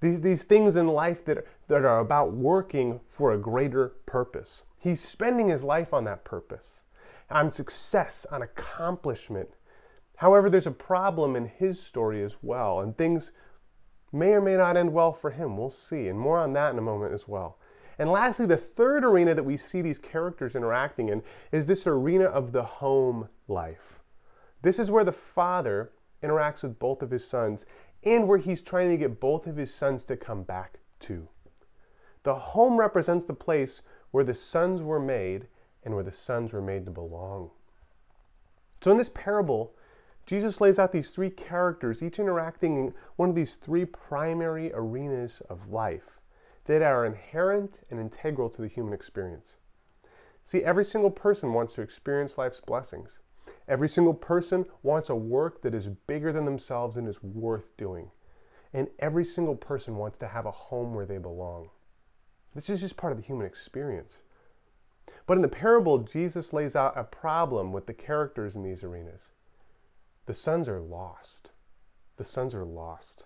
These, 0.00 0.20
these 0.22 0.42
things 0.42 0.76
in 0.76 0.88
life 0.88 1.24
that, 1.26 1.46
that 1.68 1.84
are 1.84 2.00
about 2.00 2.32
working 2.32 3.00
for 3.08 3.32
a 3.32 3.38
greater 3.38 3.94
purpose. 4.06 4.64
He's 4.78 5.00
spending 5.00 5.48
his 5.48 5.64
life 5.64 5.94
on 5.94 6.04
that 6.04 6.24
purpose, 6.24 6.82
on 7.30 7.52
success, 7.52 8.26
on 8.30 8.42
accomplishment. 8.42 9.48
However, 10.16 10.48
there's 10.48 10.66
a 10.66 10.70
problem 10.70 11.36
in 11.36 11.46
his 11.46 11.82
story 11.82 12.22
as 12.22 12.36
well, 12.42 12.80
and 12.80 12.96
things 12.96 13.32
may 14.12 14.32
or 14.32 14.40
may 14.40 14.56
not 14.56 14.76
end 14.76 14.92
well 14.92 15.12
for 15.12 15.30
him. 15.30 15.56
We'll 15.56 15.70
see. 15.70 16.08
And 16.08 16.18
more 16.18 16.38
on 16.38 16.52
that 16.52 16.72
in 16.72 16.78
a 16.78 16.82
moment 16.82 17.12
as 17.12 17.26
well. 17.26 17.58
And 17.98 18.10
lastly, 18.10 18.46
the 18.46 18.56
third 18.56 19.04
arena 19.04 19.34
that 19.34 19.44
we 19.44 19.56
see 19.56 19.82
these 19.82 19.98
characters 19.98 20.54
interacting 20.54 21.08
in 21.08 21.22
is 21.52 21.66
this 21.66 21.86
arena 21.86 22.24
of 22.24 22.52
the 22.52 22.62
home 22.62 23.28
life. 23.48 24.00
This 24.62 24.78
is 24.78 24.90
where 24.90 25.04
the 25.04 25.12
father 25.12 25.92
interacts 26.22 26.62
with 26.62 26.78
both 26.78 27.02
of 27.02 27.10
his 27.10 27.26
sons 27.26 27.66
and 28.02 28.26
where 28.26 28.38
he's 28.38 28.62
trying 28.62 28.90
to 28.90 28.96
get 28.96 29.20
both 29.20 29.46
of 29.46 29.56
his 29.56 29.72
sons 29.72 30.04
to 30.04 30.16
come 30.16 30.42
back 30.42 30.78
to. 31.00 31.28
The 32.22 32.34
home 32.34 32.78
represents 32.78 33.24
the 33.24 33.34
place 33.34 33.82
where 34.10 34.24
the 34.24 34.34
sons 34.34 34.82
were 34.82 35.00
made 35.00 35.48
and 35.84 35.94
where 35.94 36.04
the 36.04 36.12
sons 36.12 36.52
were 36.52 36.62
made 36.62 36.84
to 36.86 36.90
belong. 36.90 37.50
So 38.80 38.90
in 38.90 38.98
this 38.98 39.10
parable, 39.10 39.74
Jesus 40.26 40.60
lays 40.60 40.78
out 40.78 40.92
these 40.92 41.10
three 41.10 41.30
characters, 41.30 42.02
each 42.02 42.18
interacting 42.18 42.78
in 42.78 42.94
one 43.16 43.28
of 43.28 43.34
these 43.34 43.56
three 43.56 43.84
primary 43.84 44.72
arenas 44.72 45.42
of 45.50 45.70
life 45.70 46.18
that 46.64 46.82
are 46.82 47.04
inherent 47.04 47.80
and 47.90 48.00
integral 48.00 48.48
to 48.48 48.62
the 48.62 48.68
human 48.68 48.94
experience. 48.94 49.58
See, 50.42 50.62
every 50.62 50.84
single 50.84 51.10
person 51.10 51.52
wants 51.52 51.74
to 51.74 51.82
experience 51.82 52.38
life's 52.38 52.60
blessings. 52.60 53.20
Every 53.68 53.88
single 53.88 54.14
person 54.14 54.64
wants 54.82 55.10
a 55.10 55.14
work 55.14 55.62
that 55.62 55.74
is 55.74 55.88
bigger 55.88 56.32
than 56.32 56.44
themselves 56.44 56.96
and 56.96 57.08
is 57.08 57.22
worth 57.22 57.76
doing. 57.76 58.10
And 58.72 58.88
every 58.98 59.24
single 59.24 59.56
person 59.56 59.96
wants 59.96 60.18
to 60.18 60.28
have 60.28 60.46
a 60.46 60.50
home 60.50 60.94
where 60.94 61.06
they 61.06 61.18
belong. 61.18 61.70
This 62.54 62.70
is 62.70 62.80
just 62.80 62.96
part 62.96 63.12
of 63.12 63.18
the 63.18 63.24
human 63.24 63.46
experience. 63.46 64.20
But 65.26 65.36
in 65.36 65.42
the 65.42 65.48
parable, 65.48 65.98
Jesus 65.98 66.52
lays 66.52 66.76
out 66.76 66.96
a 66.96 67.04
problem 67.04 67.72
with 67.72 67.86
the 67.86 67.94
characters 67.94 68.56
in 68.56 68.62
these 68.62 68.82
arenas. 68.82 69.28
The 70.26 70.34
sons 70.34 70.68
are 70.68 70.80
lost. 70.80 71.50
The 72.16 72.24
sons 72.24 72.54
are 72.54 72.64
lost. 72.64 73.24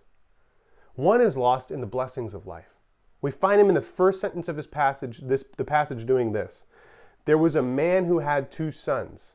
One 0.95 1.21
is 1.21 1.37
lost 1.37 1.71
in 1.71 1.81
the 1.81 1.87
blessings 1.87 2.35
of 2.35 2.47
life. 2.47 2.75
We 3.21 3.31
find 3.31 3.61
him 3.61 3.69
in 3.69 3.75
the 3.75 3.83
first 3.83 4.21
sentence 4.21 4.49
of 4.49 4.57
his 4.57 4.67
passage, 4.67 5.21
this, 5.23 5.45
the 5.57 5.65
passage 5.65 6.07
doing 6.07 6.33
this. 6.33 6.65
There 7.25 7.39
was 7.39 7.57
a 7.57 7.63
man 7.63 8.05
who 8.07 8.21
had 8.21 8.51
two 8.51 8.71
sons. 8.71 9.35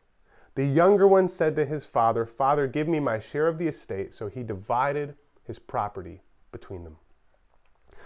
The 0.55 0.65
younger 0.65 1.07
one 1.07 1.27
said 1.27 1.55
to 1.55 1.65
his 1.65 1.85
father, 1.85 2.25
Father, 2.25 2.67
give 2.67 2.87
me 2.87 2.99
my 2.99 3.19
share 3.19 3.47
of 3.47 3.57
the 3.57 3.67
estate. 3.67 4.13
So 4.13 4.27
he 4.27 4.43
divided 4.43 5.15
his 5.43 5.59
property 5.59 6.21
between 6.51 6.83
them. 6.83 6.97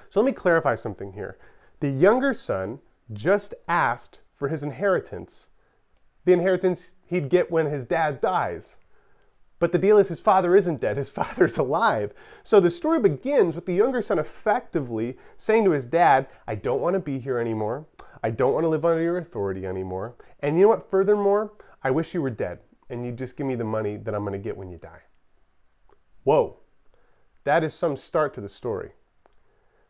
So 0.09 0.19
let 0.19 0.25
me 0.25 0.31
clarify 0.31 0.75
something 0.75 1.13
here. 1.13 1.37
The 1.79 1.89
younger 1.89 2.33
son 2.33 2.79
just 3.13 3.53
asked 3.67 4.21
for 4.33 4.47
his 4.47 4.63
inheritance, 4.63 5.49
the 6.25 6.33
inheritance 6.33 6.93
he'd 7.05 7.29
get 7.29 7.51
when 7.51 7.67
his 7.67 7.85
dad 7.85 8.21
dies. 8.21 8.77
But 9.59 9.71
the 9.71 9.79
deal 9.79 9.97
is 9.97 10.07
his 10.07 10.19
father 10.19 10.55
isn't 10.55 10.81
dead, 10.81 10.97
his 10.97 11.09
father's 11.21 11.57
alive. 11.57 12.13
So 12.43 12.59
the 12.59 12.69
story 12.69 12.99
begins 12.99 13.55
with 13.55 13.65
the 13.65 13.73
younger 13.73 14.01
son 14.01 14.19
effectively 14.19 15.17
saying 15.35 15.65
to 15.65 15.71
his 15.71 15.87
dad, 15.87 16.27
I 16.47 16.55
don't 16.55 16.81
want 16.81 16.93
to 16.93 16.99
be 16.99 17.19
here 17.19 17.39
anymore. 17.39 17.87
I 18.23 18.31
don't 18.31 18.53
want 18.53 18.63
to 18.63 18.69
live 18.69 18.85
under 18.85 19.01
your 19.01 19.17
authority 19.17 19.65
anymore. 19.65 20.15
And 20.41 20.57
you 20.57 20.63
know 20.63 20.69
what? 20.69 20.89
Furthermore, 20.89 21.53
I 21.83 21.91
wish 21.91 22.13
you 22.13 22.21
were 22.21 22.29
dead 22.29 22.59
and 22.89 23.05
you 23.05 23.11
just 23.11 23.37
give 23.37 23.45
me 23.45 23.55
the 23.55 23.63
money 23.63 23.97
that 23.97 24.13
I'm 24.13 24.23
going 24.23 24.33
to 24.33 24.39
get 24.39 24.57
when 24.57 24.69
you 24.69 24.77
die. 24.77 25.01
Whoa, 26.23 26.57
that 27.43 27.63
is 27.63 27.73
some 27.73 27.95
start 27.95 28.33
to 28.33 28.41
the 28.41 28.49
story. 28.49 28.91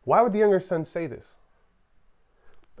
Why 0.04 0.22
would 0.22 0.32
the 0.32 0.38
younger 0.38 0.60
son 0.60 0.84
say 0.84 1.06
this? 1.06 1.36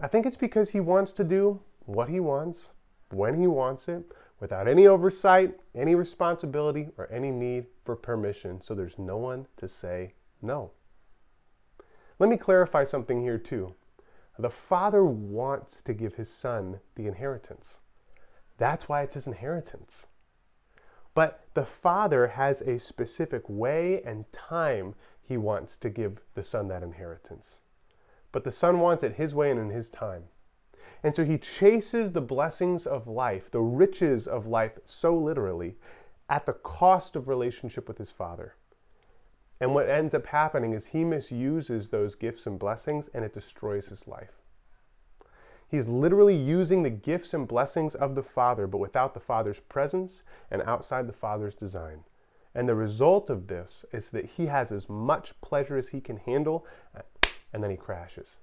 I 0.00 0.06
think 0.06 0.26
it's 0.26 0.36
because 0.36 0.70
he 0.70 0.80
wants 0.80 1.12
to 1.14 1.24
do 1.24 1.60
what 1.84 2.08
he 2.08 2.20
wants, 2.20 2.70
when 3.10 3.38
he 3.40 3.46
wants 3.46 3.88
it, 3.88 4.04
without 4.40 4.68
any 4.68 4.86
oversight, 4.86 5.58
any 5.74 5.94
responsibility, 5.94 6.88
or 6.96 7.10
any 7.12 7.30
need 7.30 7.66
for 7.84 7.96
permission, 7.96 8.60
so 8.60 8.74
there's 8.74 8.98
no 8.98 9.16
one 9.16 9.46
to 9.56 9.66
say 9.68 10.14
no. 10.40 10.70
Let 12.18 12.30
me 12.30 12.36
clarify 12.36 12.84
something 12.84 13.20
here, 13.20 13.38
too. 13.38 13.74
The 14.38 14.50
father 14.50 15.04
wants 15.04 15.82
to 15.82 15.92
give 15.92 16.14
his 16.14 16.30
son 16.30 16.80
the 16.94 17.06
inheritance. 17.06 17.80
That's 18.56 18.88
why 18.88 19.02
it's 19.02 19.14
his 19.14 19.26
inheritance. 19.26 20.06
But 21.14 21.44
the 21.54 21.64
father 21.64 22.28
has 22.28 22.60
a 22.60 22.78
specific 22.78 23.42
way 23.48 24.02
and 24.04 24.30
time 24.32 24.94
he 25.20 25.36
wants 25.36 25.76
to 25.78 25.90
give 25.90 26.20
the 26.34 26.42
son 26.44 26.68
that 26.68 26.84
inheritance. 26.84 27.60
But 28.30 28.44
the 28.44 28.52
son 28.52 28.78
wants 28.78 29.02
it 29.02 29.14
his 29.14 29.34
way 29.34 29.50
and 29.50 29.58
in 29.58 29.70
his 29.70 29.90
time. 29.90 30.24
And 31.02 31.14
so 31.14 31.24
he 31.24 31.38
chases 31.38 32.12
the 32.12 32.20
blessings 32.20 32.86
of 32.86 33.06
life, 33.06 33.50
the 33.50 33.60
riches 33.60 34.26
of 34.26 34.46
life, 34.46 34.78
so 34.84 35.16
literally, 35.16 35.76
at 36.28 36.46
the 36.46 36.52
cost 36.52 37.16
of 37.16 37.28
relationship 37.28 37.88
with 37.88 37.98
his 37.98 38.10
father. 38.10 38.54
And 39.60 39.74
what 39.74 39.88
ends 39.88 40.14
up 40.14 40.26
happening 40.26 40.72
is 40.72 40.86
he 40.86 41.04
misuses 41.04 41.88
those 41.88 42.14
gifts 42.14 42.46
and 42.46 42.58
blessings 42.58 43.08
and 43.08 43.24
it 43.24 43.34
destroys 43.34 43.88
his 43.88 44.06
life. 44.06 44.38
He's 45.68 45.86
literally 45.86 46.36
using 46.36 46.82
the 46.82 46.90
gifts 46.90 47.34
and 47.34 47.46
blessings 47.46 47.94
of 47.94 48.14
the 48.14 48.22
Father, 48.22 48.66
but 48.66 48.78
without 48.78 49.12
the 49.12 49.20
Father's 49.20 49.60
presence 49.60 50.22
and 50.50 50.62
outside 50.62 51.06
the 51.06 51.12
Father's 51.12 51.54
design. 51.54 52.04
And 52.54 52.66
the 52.66 52.74
result 52.74 53.28
of 53.28 53.48
this 53.48 53.84
is 53.92 54.08
that 54.10 54.24
he 54.24 54.46
has 54.46 54.72
as 54.72 54.88
much 54.88 55.38
pleasure 55.42 55.76
as 55.76 55.88
he 55.88 56.00
can 56.00 56.16
handle, 56.16 56.66
and 57.52 57.62
then 57.62 57.70
he 57.70 57.76
crashes. 57.76 58.36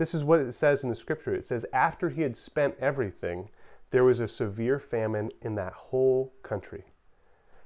This 0.00 0.14
is 0.14 0.24
what 0.24 0.40
it 0.40 0.54
says 0.54 0.82
in 0.82 0.88
the 0.88 0.96
scripture. 0.96 1.34
It 1.34 1.44
says, 1.44 1.66
after 1.74 2.08
he 2.08 2.22
had 2.22 2.34
spent 2.34 2.74
everything, 2.80 3.50
there 3.90 4.02
was 4.02 4.18
a 4.18 4.26
severe 4.26 4.78
famine 4.78 5.30
in 5.42 5.56
that 5.56 5.74
whole 5.74 6.32
country, 6.42 6.84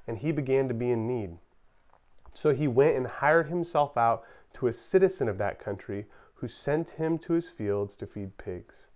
and 0.09 0.19
he 0.19 0.33
began 0.33 0.67
to 0.67 0.75
be 0.75 0.91
in 0.91 1.07
need. 1.07 1.39
So 2.35 2.51
he 2.51 2.67
went 2.67 2.97
and 2.97 3.07
hired 3.07 3.47
himself 3.47 3.97
out 3.97 4.25
to 4.55 4.67
a 4.67 4.73
citizen 4.73 5.29
of 5.29 5.39
that 5.39 5.61
country 5.61 6.07
who 6.35 6.49
sent 6.49 6.91
him 6.91 7.19
to 7.19 7.35
his 7.35 7.49
fields 7.49 7.97
to 7.99 8.07
feed 8.09 8.37
pigs. 8.37 8.89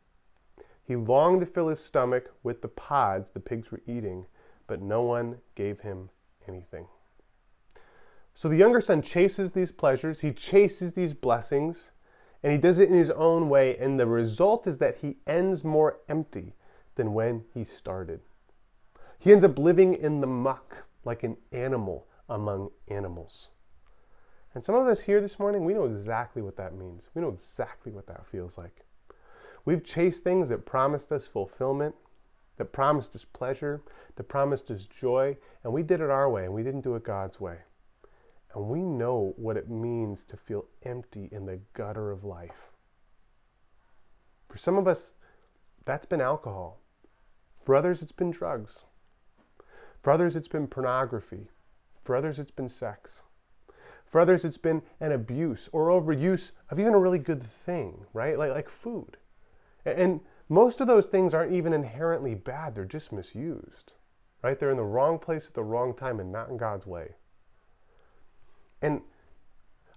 He 0.82 0.96
longed 0.96 1.38
to 1.38 1.46
fill 1.46 1.68
his 1.68 1.78
stomach 1.78 2.34
with 2.42 2.60
the 2.60 2.66
pods 2.66 3.30
the 3.30 3.38
pigs 3.38 3.70
were 3.70 3.82
eating, 3.86 4.26
but 4.66 4.82
no 4.82 5.02
one 5.02 5.36
gave 5.54 5.78
him 5.78 6.10
anything. 6.48 6.88
So 8.34 8.48
the 8.48 8.56
younger 8.56 8.80
son 8.80 9.00
chases 9.00 9.52
these 9.52 9.70
pleasures, 9.70 10.22
he 10.22 10.32
chases 10.32 10.94
these 10.94 11.14
blessings, 11.14 11.92
and 12.42 12.52
he 12.52 12.58
does 12.58 12.78
it 12.78 12.88
in 12.88 12.94
his 12.94 13.10
own 13.10 13.48
way, 13.48 13.76
and 13.78 13.98
the 13.98 14.06
result 14.06 14.66
is 14.66 14.78
that 14.78 14.98
he 14.98 15.16
ends 15.26 15.64
more 15.64 15.98
empty 16.08 16.54
than 16.94 17.14
when 17.14 17.44
he 17.52 17.64
started. 17.64 18.20
He 19.18 19.32
ends 19.32 19.44
up 19.44 19.58
living 19.58 19.94
in 19.94 20.20
the 20.20 20.26
muck 20.26 20.86
like 21.04 21.24
an 21.24 21.36
animal 21.52 22.06
among 22.28 22.70
animals. 22.88 23.48
And 24.54 24.64
some 24.64 24.74
of 24.74 24.86
us 24.86 25.02
here 25.02 25.20
this 25.20 25.38
morning, 25.38 25.64
we 25.64 25.74
know 25.74 25.84
exactly 25.84 26.42
what 26.42 26.56
that 26.56 26.74
means. 26.74 27.08
We 27.14 27.22
know 27.22 27.28
exactly 27.28 27.92
what 27.92 28.06
that 28.06 28.26
feels 28.26 28.56
like. 28.56 28.84
We've 29.64 29.84
chased 29.84 30.24
things 30.24 30.48
that 30.48 30.64
promised 30.66 31.12
us 31.12 31.26
fulfillment, 31.26 31.94
that 32.56 32.72
promised 32.72 33.14
us 33.14 33.24
pleasure, 33.24 33.82
that 34.16 34.24
promised 34.24 34.70
us 34.70 34.86
joy, 34.86 35.36
and 35.62 35.72
we 35.72 35.82
did 35.82 36.00
it 36.00 36.10
our 36.10 36.30
way 36.30 36.44
and 36.44 36.54
we 36.54 36.62
didn't 36.62 36.80
do 36.82 36.94
it 36.94 37.04
God's 37.04 37.40
way. 37.40 37.58
And 38.54 38.68
we 38.68 38.80
know 38.80 39.34
what 39.36 39.56
it 39.56 39.68
means 39.68 40.24
to 40.24 40.36
feel 40.36 40.64
empty 40.82 41.28
in 41.30 41.46
the 41.46 41.60
gutter 41.74 42.10
of 42.10 42.24
life. 42.24 42.72
For 44.46 44.56
some 44.56 44.78
of 44.78 44.88
us, 44.88 45.12
that's 45.84 46.06
been 46.06 46.20
alcohol. 46.20 46.80
For 47.62 47.74
others, 47.74 48.02
it's 48.02 48.12
been 48.12 48.30
drugs. 48.30 48.84
For 50.02 50.10
others, 50.10 50.36
it's 50.36 50.48
been 50.48 50.66
pornography. 50.66 51.48
For 52.02 52.16
others, 52.16 52.38
it's 52.38 52.50
been 52.50 52.68
sex. 52.68 53.22
For 54.06 54.20
others, 54.20 54.44
it's 54.44 54.58
been 54.58 54.82
an 55.00 55.12
abuse 55.12 55.68
or 55.72 55.88
overuse 55.88 56.52
of 56.70 56.80
even 56.80 56.94
a 56.94 56.98
really 56.98 57.18
good 57.18 57.42
thing, 57.42 58.06
right? 58.14 58.38
Like, 58.38 58.52
like 58.52 58.70
food. 58.70 59.18
And 59.84 60.20
most 60.48 60.80
of 60.80 60.86
those 60.86 61.06
things 61.06 61.34
aren't 61.34 61.52
even 61.52 61.74
inherently 61.74 62.34
bad, 62.34 62.74
they're 62.74 62.86
just 62.86 63.12
misused, 63.12 63.92
right? 64.42 64.58
They're 64.58 64.70
in 64.70 64.78
the 64.78 64.84
wrong 64.84 65.18
place 65.18 65.46
at 65.46 65.54
the 65.54 65.62
wrong 65.62 65.94
time 65.94 66.20
and 66.20 66.32
not 66.32 66.48
in 66.48 66.56
God's 66.56 66.86
way. 66.86 67.16
And 68.82 69.02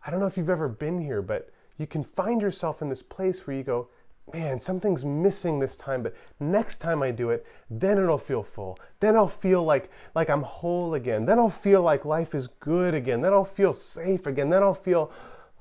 I 0.05 0.11
don't 0.11 0.19
know 0.19 0.25
if 0.25 0.37
you've 0.37 0.49
ever 0.49 0.67
been 0.67 0.99
here, 0.99 1.21
but 1.21 1.51
you 1.77 1.87
can 1.87 2.03
find 2.03 2.41
yourself 2.41 2.81
in 2.81 2.89
this 2.89 3.01
place 3.01 3.45
where 3.45 3.55
you 3.55 3.63
go, 3.63 3.89
man, 4.33 4.59
something's 4.59 5.03
missing 5.03 5.59
this 5.59 5.75
time, 5.75 6.03
but 6.03 6.15
next 6.39 6.77
time 6.77 7.03
I 7.03 7.11
do 7.11 7.29
it, 7.29 7.45
then 7.69 7.97
it'll 7.97 8.17
feel 8.17 8.43
full. 8.43 8.77
Then 8.99 9.15
I'll 9.15 9.27
feel 9.27 9.63
like 9.63 9.89
like 10.15 10.29
I'm 10.29 10.43
whole 10.43 10.93
again. 10.93 11.25
Then 11.25 11.39
I'll 11.39 11.49
feel 11.49 11.81
like 11.81 12.05
life 12.05 12.33
is 12.33 12.47
good 12.47 12.93
again. 12.93 13.21
Then 13.21 13.33
I'll 13.33 13.45
feel 13.45 13.73
safe 13.73 14.27
again. 14.27 14.49
Then 14.49 14.63
I'll 14.63 14.73
feel 14.73 15.11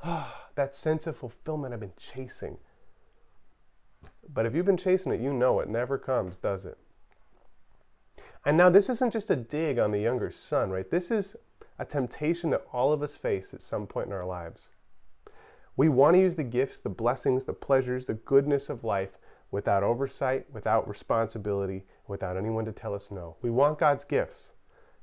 oh, 0.04 0.46
that 0.54 0.76
sense 0.76 1.06
of 1.06 1.16
fulfillment 1.16 1.74
I've 1.74 1.80
been 1.80 1.92
chasing. 1.98 2.58
But 4.32 4.46
if 4.46 4.54
you've 4.54 4.66
been 4.66 4.76
chasing 4.76 5.12
it, 5.12 5.20
you 5.20 5.32
know 5.32 5.60
it 5.60 5.68
never 5.68 5.98
comes, 5.98 6.38
does 6.38 6.64
it? 6.64 6.78
And 8.44 8.56
now 8.56 8.70
this 8.70 8.88
isn't 8.88 9.12
just 9.12 9.30
a 9.30 9.36
dig 9.36 9.78
on 9.78 9.90
the 9.90 9.98
younger 9.98 10.30
son, 10.30 10.70
right? 10.70 10.88
This 10.88 11.10
is 11.10 11.36
a 11.80 11.84
temptation 11.86 12.50
that 12.50 12.66
all 12.74 12.92
of 12.92 13.02
us 13.02 13.16
face 13.16 13.54
at 13.54 13.62
some 13.62 13.86
point 13.86 14.06
in 14.06 14.12
our 14.12 14.26
lives. 14.26 14.68
We 15.78 15.88
want 15.88 16.14
to 16.14 16.20
use 16.20 16.36
the 16.36 16.44
gifts, 16.44 16.78
the 16.78 16.90
blessings, 16.90 17.46
the 17.46 17.54
pleasures, 17.54 18.04
the 18.04 18.12
goodness 18.12 18.68
of 18.68 18.84
life 18.84 19.16
without 19.50 19.82
oversight, 19.82 20.44
without 20.52 20.86
responsibility, 20.86 21.86
without 22.06 22.36
anyone 22.36 22.66
to 22.66 22.72
tell 22.72 22.94
us 22.94 23.10
no. 23.10 23.36
We 23.40 23.48
want 23.48 23.78
God's 23.78 24.04
gifts, 24.04 24.52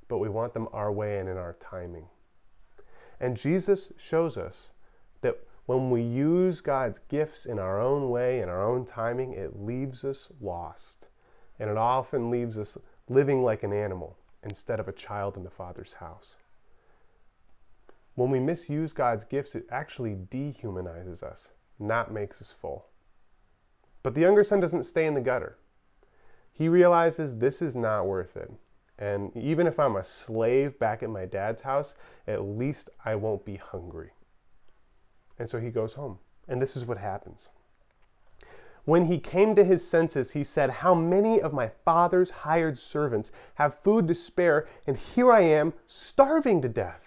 but 0.07 0.19
we 0.19 0.29
want 0.29 0.53
them 0.53 0.67
our 0.72 0.91
way 0.91 1.17
and 1.17 1.27
in 1.27 1.36
our 1.36 1.57
timing. 1.60 2.05
And 3.19 3.36
Jesus 3.36 3.91
shows 3.98 4.38
us 4.38 4.69
that 5.22 5.39
when 5.65 5.89
we 5.89 6.03
use 6.03 6.62
God's 6.62 7.00
gifts 7.10 7.48
in 7.48 7.57
our 7.57 7.81
own 7.81 8.12
way, 8.12 8.39
in 8.39 8.50
our 8.50 8.63
own 8.63 8.86
timing, 8.86 9.34
it 9.34 9.60
leaves 9.60 10.05
us 10.05 10.29
lost. 10.39 11.07
And 11.60 11.72
it 11.72 11.77
often 11.77 12.29
leaves 12.29 12.55
us 12.55 12.77
living 13.10 13.43
like 13.43 13.63
an 13.63 13.74
animal 13.74 14.15
instead 14.43 14.79
of 14.79 14.88
a 14.88 14.93
child 14.93 15.38
in 15.38 15.43
the 15.43 15.50
Father's 15.50 15.93
house. 15.93 16.36
When 18.17 18.32
we 18.32 18.39
misuse 18.39 18.93
God's 18.93 19.25
gifts, 19.25 19.53
it 19.53 19.67
actually 19.69 20.15
dehumanizes 20.15 21.21
us, 21.21 21.51
not 21.77 22.12
makes 22.12 22.41
us 22.41 22.51
full. 22.51 22.88
But 24.01 24.15
the 24.15 24.21
younger 24.21 24.43
son 24.43 24.60
doesn't 24.60 24.86
stay 24.86 25.06
in 25.06 25.13
the 25.13 25.21
gutter. 25.21 25.60
He 26.51 26.67
realizes 26.67 27.38
this 27.38 27.62
is 27.62 27.75
not 27.75 28.08
worth 28.08 28.36
it. 28.36 28.51
And 28.97 29.32
even 29.38 29.67
if 29.67 29.80
I'm 29.80 29.95
a 29.95 30.03
slave 30.03 30.80
back 30.80 31.03
at 31.03 31.12
my 31.12 31.25
dad's 31.25 31.62
house, 31.62 31.93
at 32.25 32.41
least 32.41 32.89
I 33.06 33.13
won't 33.13 33.45
be 33.45 33.58
hungry. 33.58 34.10
And 35.38 35.47
so 35.47 35.60
he 35.60 35.69
goes 35.69 35.93
home. 35.93 36.17
And 36.47 36.60
this 36.60 36.75
is 36.75 36.88
what 36.88 36.97
happens. 36.97 37.49
When 38.86 39.06
he 39.06 39.19
came 39.19 39.53
to 39.53 39.63
his 39.63 39.88
senses, 39.88 40.32
he 40.32 40.43
said, 40.43 40.71
How 40.71 40.95
many 40.95 41.39
of 41.39 41.53
my 41.53 41.69
father's 41.86 42.32
hired 42.32 42.80
servants 42.80 43.32
have 43.56 43.77
food 43.84 44.08
to 44.08 44.15
spare, 44.15 44.67
and 44.88 44.97
here 44.97 45.32
I 45.32 45.41
am 45.41 45.73
starving 45.86 46.63
to 46.63 46.69
death? 46.69 47.07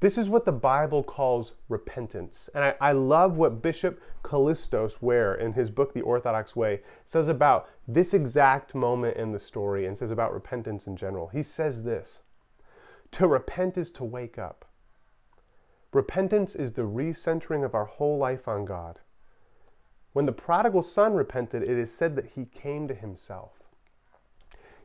This 0.00 0.18
is 0.18 0.28
what 0.28 0.44
the 0.44 0.52
Bible 0.52 1.02
calls 1.02 1.54
repentance. 1.68 2.50
And 2.54 2.64
I, 2.64 2.74
I, 2.80 2.92
love 2.92 3.38
what 3.38 3.62
Bishop 3.62 4.00
Kallistos 4.22 5.00
Ware, 5.00 5.34
in 5.34 5.54
his 5.54 5.70
book, 5.70 5.94
The 5.94 6.02
Orthodox 6.02 6.54
Way, 6.54 6.82
says 7.06 7.28
about 7.28 7.68
this 7.88 8.12
exact 8.12 8.74
moment 8.74 9.16
in 9.16 9.32
the 9.32 9.38
story 9.38 9.86
and 9.86 9.96
says 9.96 10.10
about 10.10 10.34
repentance 10.34 10.86
in 10.86 10.96
general. 10.96 11.28
He 11.28 11.42
says 11.42 11.82
this 11.82 12.20
To 13.12 13.26
repent 13.26 13.78
is 13.78 13.90
to 13.92 14.04
wake 14.04 14.38
up. 14.38 14.66
Repentance 15.94 16.54
is 16.54 16.72
the 16.72 16.82
recentering 16.82 17.64
of 17.64 17.74
our 17.74 17.86
whole 17.86 18.18
life 18.18 18.46
on 18.46 18.66
God. 18.66 19.00
When 20.12 20.26
the 20.26 20.32
prodigal 20.32 20.82
son 20.82 21.14
repented, 21.14 21.62
it 21.62 21.78
is 21.78 21.90
said 21.90 22.16
that 22.16 22.32
he 22.34 22.44
came 22.44 22.86
to 22.88 22.94
himself. 22.94 23.55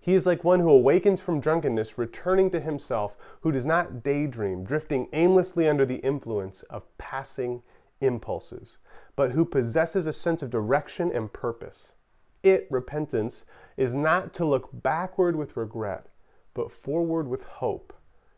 He 0.04 0.16
is 0.16 0.26
like 0.26 0.44
one 0.44 0.60
who 0.60 0.70
awakens 0.70 1.22
from 1.22 1.40
drunkenness, 1.40 1.96
returning 1.96 2.50
to 2.50 2.60
himself, 2.60 3.16
who 3.42 3.52
does 3.52 3.68
not 3.68 4.02
daydream, 4.02 4.64
drifting 4.64 5.08
aimlessly 5.14 5.70
under 5.70 5.86
the 5.86 5.98
influence 5.98 6.64
of 6.64 6.98
passing 6.98 7.62
impulses, 8.00 8.80
but 9.16 9.32
who 9.32 9.46
possesses 9.46 10.08
a 10.08 10.14
sense 10.14 10.42
of 10.42 10.50
direction 10.50 11.12
and 11.12 11.32
purpose. 11.32 11.94
It, 12.42 12.66
repentance, 12.72 13.46
is 13.78 13.94
not 13.94 14.34
to 14.34 14.46
look 14.46 14.70
backward 14.74 15.36
with 15.36 15.56
regret, 15.56 16.08
but 16.56 16.72
forward 16.72 17.28
with 17.28 17.44
hope, 17.44 17.94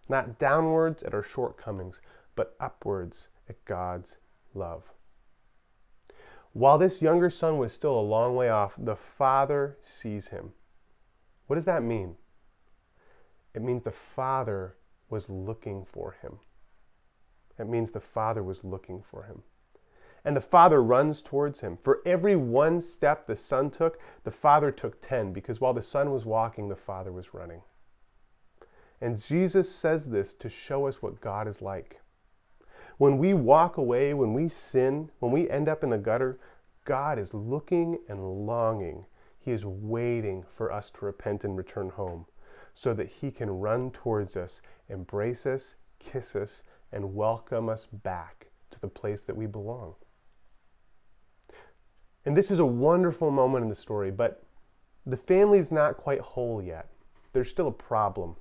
not 0.10 0.38
downwards 0.38 1.02
at 1.02 1.13
our 1.13 1.23
shortcomings, 1.23 2.02
but 2.36 2.58
upwards 2.60 3.30
at 3.47 3.63
God's 3.63 4.17
love. 4.54 4.91
While 6.52 6.78
this 6.78 7.02
younger 7.02 7.30
son 7.30 7.58
was 7.58 7.71
still 7.71 7.97
a 7.97 8.02
long 8.02 8.36
way 8.36 8.49
off, 8.49 8.76
the 8.78 8.97
father 8.97 9.78
sees 9.82 10.28
him. 10.28 10.52
What 11.54 11.58
does 11.58 11.66
that 11.66 11.84
mean? 11.84 12.16
It 13.54 13.62
means 13.62 13.84
the 13.84 13.92
father 13.92 14.76
was 15.08 15.30
looking 15.30 15.86
for 15.86 16.16
him. 16.20 16.39
It 17.60 17.70
means 17.70 17.92
the 17.92 18.00
father 18.00 18.42
was 18.42 18.63
looking 18.63 19.04
for 19.04 19.26
him. 19.26 19.44
And 20.26 20.36
the 20.36 20.42
father 20.42 20.82
runs 20.82 21.22
towards 21.22 21.60
him. 21.60 21.78
For 21.78 22.02
every 22.08 22.36
one 22.36 22.82
step 22.82 23.28
the 23.28 23.36
son 23.36 23.70
took, 23.70 24.00
the 24.24 24.32
father 24.32 24.72
took 24.72 25.00
10, 25.00 25.32
because 25.32 25.62
while 25.62 25.76
the 25.76 25.84
son 25.84 26.10
was 26.10 26.26
walking, 26.26 26.70
the 26.70 26.76
father 26.76 27.12
was 27.12 27.36
running. 27.36 27.62
And 29.00 29.24
Jesus 29.24 29.70
says 29.70 30.10
this 30.10 30.34
to 30.34 30.50
show 30.50 30.88
us 30.88 31.04
what 31.04 31.22
God 31.22 31.48
is 31.48 31.62
like. 31.62 32.02
When 32.98 33.20
we 33.20 33.36
walk 33.36 33.78
away, 33.78 34.16
when 34.16 34.34
we 34.34 34.50
sin, 34.50 35.12
when 35.20 35.32
we 35.32 35.48
end 35.52 35.70
up 35.70 35.84
in 35.84 35.92
the 35.92 36.00
gutter, 36.00 36.39
God 36.84 37.20
is 37.20 37.32
looking 37.32 38.00
and 38.10 38.48
longing. 38.48 39.06
He 39.44 39.52
is 39.52 39.66
waiting 39.66 40.46
for 40.48 40.72
us 40.72 40.90
to 40.92 41.06
repent 41.06 41.44
and 41.44 41.58
return 41.58 41.90
home 41.90 42.26
so 42.74 42.94
that 42.94 43.10
He 43.10 43.30
can 43.30 43.60
run 43.60 43.92
towards 43.92 44.38
us, 44.38 44.62
embrace 44.88 45.46
us, 45.46 45.76
kiss 46.00 46.36
us, 46.36 46.64
and 46.92 47.14
welcome 47.14 47.68
us 47.68 47.88
back 47.92 48.48
to 48.72 48.80
the 48.80 48.88
place 48.88 49.22
that 49.22 49.36
we 49.36 49.46
belong. 49.46 49.96
And 52.26 52.38
this 52.38 52.52
is 52.52 52.60
a 52.60 52.66
wonderful 52.66 53.32
moment 53.32 53.64
in 53.64 53.70
the 53.70 53.76
story, 53.76 54.12
but 54.12 54.44
the 55.06 55.18
family's 55.18 55.72
not 55.72 55.98
quite 55.98 56.22
whole 56.22 56.62
yet. 56.62 56.88
There's 57.34 57.50
still 57.50 57.68
a 57.68 57.72
problem. 57.72 58.38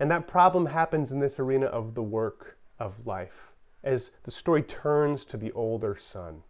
And 0.00 0.10
that 0.10 0.26
problem 0.26 0.66
happens 0.66 1.12
in 1.12 1.20
this 1.20 1.38
arena 1.38 1.66
of 1.66 1.94
the 1.94 2.02
work 2.02 2.56
of 2.78 3.06
life 3.06 3.52
as 3.82 4.12
the 4.22 4.30
story 4.30 4.62
turns 4.62 5.26
to 5.26 5.36
the 5.36 5.52
older 5.52 5.96
son. 5.96 6.42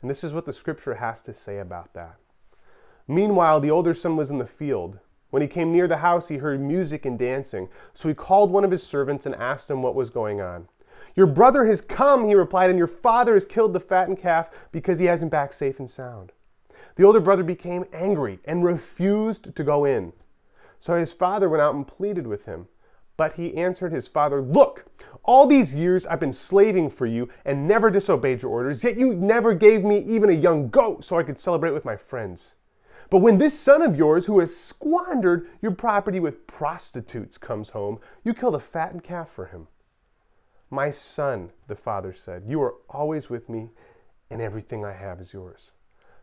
And 0.00 0.08
this 0.08 0.22
is 0.22 0.32
what 0.32 0.46
the 0.46 0.52
scripture 0.52 0.94
has 0.94 1.22
to 1.22 1.34
say 1.34 1.58
about 1.58 1.92
that. 1.94 2.16
Meanwhile, 3.08 3.60
the 3.60 3.70
older 3.70 3.94
son 3.94 4.16
was 4.16 4.30
in 4.30 4.38
the 4.38 4.46
field. 4.46 4.98
When 5.30 5.42
he 5.42 5.48
came 5.48 5.72
near 5.72 5.86
the 5.86 5.98
house, 5.98 6.28
he 6.28 6.38
heard 6.38 6.60
music 6.60 7.04
and 7.04 7.18
dancing. 7.18 7.68
So 7.94 8.08
he 8.08 8.14
called 8.14 8.50
one 8.50 8.64
of 8.64 8.70
his 8.70 8.82
servants 8.82 9.26
and 9.26 9.34
asked 9.34 9.70
him 9.70 9.82
what 9.82 9.94
was 9.94 10.10
going 10.10 10.40
on. 10.40 10.68
Your 11.14 11.26
brother 11.26 11.64
has 11.64 11.80
come, 11.80 12.26
he 12.26 12.34
replied, 12.34 12.70
and 12.70 12.78
your 12.78 12.88
father 12.88 13.34
has 13.34 13.46
killed 13.46 13.72
the 13.72 13.80
fattened 13.80 14.18
calf 14.18 14.50
because 14.72 14.98
he 14.98 15.06
has 15.06 15.22
him 15.22 15.28
back 15.28 15.52
safe 15.52 15.78
and 15.78 15.90
sound. 15.90 16.32
The 16.96 17.04
older 17.04 17.20
brother 17.20 17.42
became 17.42 17.84
angry 17.92 18.38
and 18.44 18.64
refused 18.64 19.54
to 19.54 19.64
go 19.64 19.84
in. 19.84 20.12
So 20.78 20.98
his 20.98 21.12
father 21.12 21.48
went 21.48 21.62
out 21.62 21.74
and 21.74 21.86
pleaded 21.86 22.26
with 22.26 22.44
him. 22.44 22.68
But 23.16 23.34
he 23.34 23.56
answered 23.56 23.92
his 23.92 24.08
father, 24.08 24.42
Look, 24.42 24.84
all 25.22 25.46
these 25.46 25.74
years 25.74 26.06
I've 26.06 26.20
been 26.20 26.32
slaving 26.32 26.90
for 26.90 27.06
you 27.06 27.28
and 27.44 27.66
never 27.66 27.90
disobeyed 27.90 28.42
your 28.42 28.52
orders, 28.52 28.84
yet 28.84 28.98
you 28.98 29.14
never 29.14 29.54
gave 29.54 29.84
me 29.84 29.98
even 30.00 30.28
a 30.28 30.34
young 30.34 30.68
goat 30.68 31.02
so 31.02 31.18
I 31.18 31.22
could 31.22 31.38
celebrate 31.38 31.72
with 31.72 31.84
my 31.84 31.96
friends. 31.96 32.55
But 33.10 33.18
when 33.18 33.38
this 33.38 33.58
son 33.58 33.82
of 33.82 33.96
yours, 33.96 34.26
who 34.26 34.40
has 34.40 34.56
squandered 34.56 35.48
your 35.62 35.72
property 35.72 36.18
with 36.18 36.46
prostitutes, 36.46 37.38
comes 37.38 37.70
home, 37.70 38.00
you 38.24 38.34
kill 38.34 38.50
the 38.50 38.60
fattened 38.60 39.04
calf 39.04 39.30
for 39.30 39.46
him. 39.46 39.68
My 40.70 40.90
son, 40.90 41.50
the 41.68 41.76
father 41.76 42.12
said, 42.12 42.44
you 42.46 42.60
are 42.62 42.74
always 42.90 43.30
with 43.30 43.48
me, 43.48 43.70
and 44.30 44.40
everything 44.40 44.84
I 44.84 44.92
have 44.92 45.20
is 45.20 45.32
yours. 45.32 45.70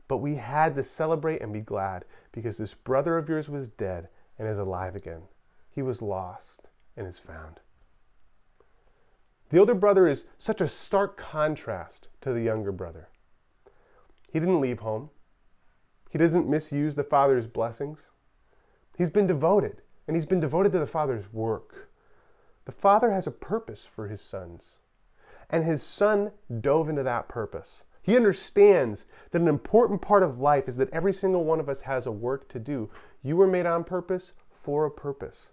But 0.10 0.18
we 0.18 0.36
had 0.36 0.76
to 0.76 0.84
celebrate 0.84 1.42
and 1.42 1.54
be 1.54 1.62
glad 1.62 2.04
because 2.34 2.58
this 2.58 2.74
brother 2.74 3.18
of 3.18 3.30
yours 3.30 3.50
was 3.50 3.70
dead 3.70 4.10
and 4.38 4.48
is 4.48 4.58
alive 4.58 4.96
again. 4.96 5.22
He 5.70 5.82
was 5.82 6.02
lost 6.02 6.68
and 6.98 7.08
is 7.08 7.18
found. 7.18 7.62
The 9.50 9.60
older 9.60 9.74
brother 9.74 10.08
is 10.08 10.26
such 10.38 10.60
a 10.60 10.68
stark 10.68 11.16
contrast 11.16 12.10
to 12.22 12.34
the 12.34 12.42
younger 12.42 12.72
brother. 12.72 13.08
He 14.32 14.40
didn't 14.40 14.62
leave 14.62 14.80
home. 14.80 15.12
He 16.14 16.20
doesn't 16.20 16.48
misuse 16.48 16.94
the 16.94 17.04
father's 17.04 17.48
blessings. 17.48 18.12
He's 18.96 19.10
been 19.10 19.26
devoted, 19.26 19.82
and 20.08 20.16
he's 20.16 20.28
been 20.28 20.40
devoted 20.40 20.72
to 20.74 20.78
the 20.78 20.86
father's 20.86 21.34
work. 21.34 21.90
The 22.66 22.72
father 22.72 23.12
has 23.12 23.26
a 23.26 23.32
purpose 23.32 23.88
for 23.88 24.08
his 24.08 24.22
sons, 24.22 24.78
and 25.50 25.66
his 25.66 25.82
son 25.82 26.30
dove 26.62 26.88
into 26.88 27.02
that 27.02 27.28
purpose. 27.28 27.86
He 28.04 28.16
understands 28.16 29.08
that 29.32 29.42
an 29.42 29.48
important 29.48 30.04
part 30.04 30.22
of 30.22 30.40
life 30.40 30.68
is 30.68 30.78
that 30.78 30.94
every 30.94 31.14
single 31.14 31.46
one 31.46 31.60
of 31.60 31.68
us 31.68 31.82
has 31.82 32.06
a 32.06 32.12
work 32.12 32.48
to 32.50 32.60
do. 32.60 32.92
You 33.24 33.36
were 33.36 33.48
made 33.48 33.66
on 33.66 33.84
purpose 33.84 34.34
for 34.52 34.86
a 34.86 34.92
purpose. 34.92 35.50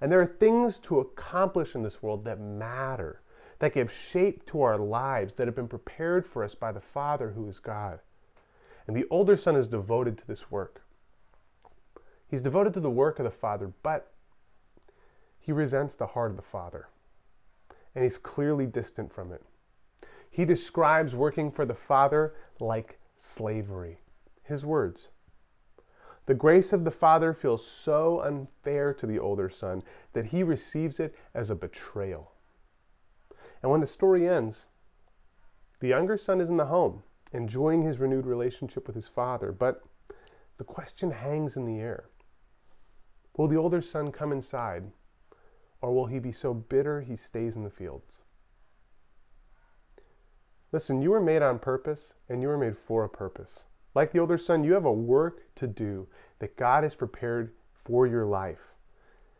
And 0.00 0.12
there 0.12 0.20
are 0.20 0.26
things 0.26 0.78
to 0.80 1.00
accomplish 1.00 1.74
in 1.74 1.82
this 1.82 2.04
world 2.04 2.24
that 2.24 2.38
matter, 2.38 3.20
that 3.58 3.74
give 3.74 3.92
shape 3.92 4.46
to 4.46 4.62
our 4.62 4.78
lives, 4.78 5.34
that 5.34 5.48
have 5.48 5.56
been 5.56 5.66
prepared 5.66 6.24
for 6.24 6.44
us 6.44 6.54
by 6.54 6.70
the 6.70 6.80
Father 6.80 7.32
who 7.32 7.48
is 7.48 7.58
God. 7.58 7.98
And 8.86 8.96
the 8.96 9.06
older 9.10 9.36
son 9.36 9.56
is 9.56 9.66
devoted 9.66 10.18
to 10.18 10.26
this 10.26 10.50
work. 10.50 10.82
He's 12.26 12.42
devoted 12.42 12.74
to 12.74 12.80
the 12.80 12.90
work 12.90 13.18
of 13.18 13.24
the 13.24 13.30
Father, 13.30 13.72
but 13.82 14.12
he 15.44 15.52
resents 15.52 15.94
the 15.94 16.08
heart 16.08 16.30
of 16.30 16.36
the 16.36 16.42
Father. 16.42 16.88
And 17.94 18.02
he's 18.02 18.18
clearly 18.18 18.66
distant 18.66 19.12
from 19.12 19.32
it. 19.32 19.42
He 20.30 20.44
describes 20.44 21.14
working 21.14 21.50
for 21.50 21.64
the 21.64 21.74
Father 21.74 22.34
like 22.58 22.98
slavery. 23.16 23.98
His 24.42 24.66
words 24.66 25.08
the 26.26 26.34
grace 26.34 26.72
of 26.72 26.84
the 26.84 26.90
father 26.90 27.34
feels 27.34 27.66
so 27.66 28.20
unfair 28.20 28.94
to 28.94 29.06
the 29.06 29.18
older 29.18 29.50
son 29.50 29.82
that 30.14 30.26
he 30.26 30.42
receives 30.42 30.98
it 30.98 31.14
as 31.34 31.50
a 31.50 31.54
betrayal. 31.54 32.32
And 33.62 33.70
when 33.70 33.80
the 33.80 33.86
story 33.86 34.26
ends, 34.26 34.66
the 35.80 35.88
younger 35.88 36.16
son 36.16 36.40
is 36.40 36.48
in 36.48 36.56
the 36.56 36.66
home, 36.66 37.02
enjoying 37.34 37.82
his 37.82 37.98
renewed 37.98 38.26
relationship 38.26 38.86
with 38.86 38.94
his 38.94 39.08
father, 39.08 39.52
but 39.52 39.82
the 40.56 40.64
question 40.64 41.10
hangs 41.10 41.56
in 41.56 41.66
the 41.66 41.80
air 41.80 42.04
Will 43.36 43.48
the 43.48 43.56
older 43.56 43.82
son 43.82 44.12
come 44.12 44.30
inside, 44.30 44.84
or 45.82 45.92
will 45.92 46.06
he 46.06 46.20
be 46.20 46.30
so 46.30 46.54
bitter 46.54 47.00
he 47.00 47.16
stays 47.16 47.56
in 47.56 47.64
the 47.64 47.70
fields? 47.70 48.20
Listen, 50.70 51.02
you 51.02 51.10
were 51.10 51.20
made 51.20 51.42
on 51.42 51.58
purpose, 51.58 52.14
and 52.28 52.40
you 52.40 52.48
were 52.48 52.58
made 52.58 52.78
for 52.78 53.04
a 53.04 53.08
purpose. 53.08 53.64
Like 53.94 54.12
the 54.12 54.20
older 54.20 54.38
son, 54.38 54.62
you 54.62 54.74
have 54.74 54.84
a 54.84 54.92
work 54.92 55.42
to 55.56 55.66
do 55.66 56.06
that 56.38 56.56
God 56.56 56.84
has 56.84 56.94
prepared 56.94 57.52
for 57.84 58.06
your 58.06 58.24
life. 58.24 58.74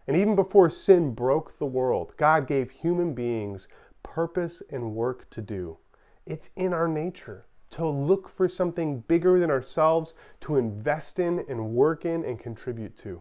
And 0.07 0.16
even 0.16 0.35
before 0.35 0.70
sin 0.70 1.14
broke 1.14 1.59
the 1.59 1.66
world, 1.66 2.14
God 2.16 2.46
gave 2.46 2.70
human 2.70 3.14
beings 3.14 3.68
purpose 4.02 4.62
and 4.70 4.94
work 4.94 5.30
to 5.30 5.40
do. 5.40 5.78
It's 6.26 6.50
in 6.57 6.72
our 6.72 6.88
nature 6.88 7.46
to 7.74 7.88
look 7.88 8.28
for 8.28 8.46
something 8.46 9.00
bigger 9.00 9.40
than 9.40 9.50
ourselves 9.50 10.14
to 10.40 10.56
invest 10.56 11.18
in 11.18 11.44
and 11.48 11.74
work 11.74 12.04
in 12.04 12.24
and 12.24 12.38
contribute 12.38 12.96
to. 12.98 13.20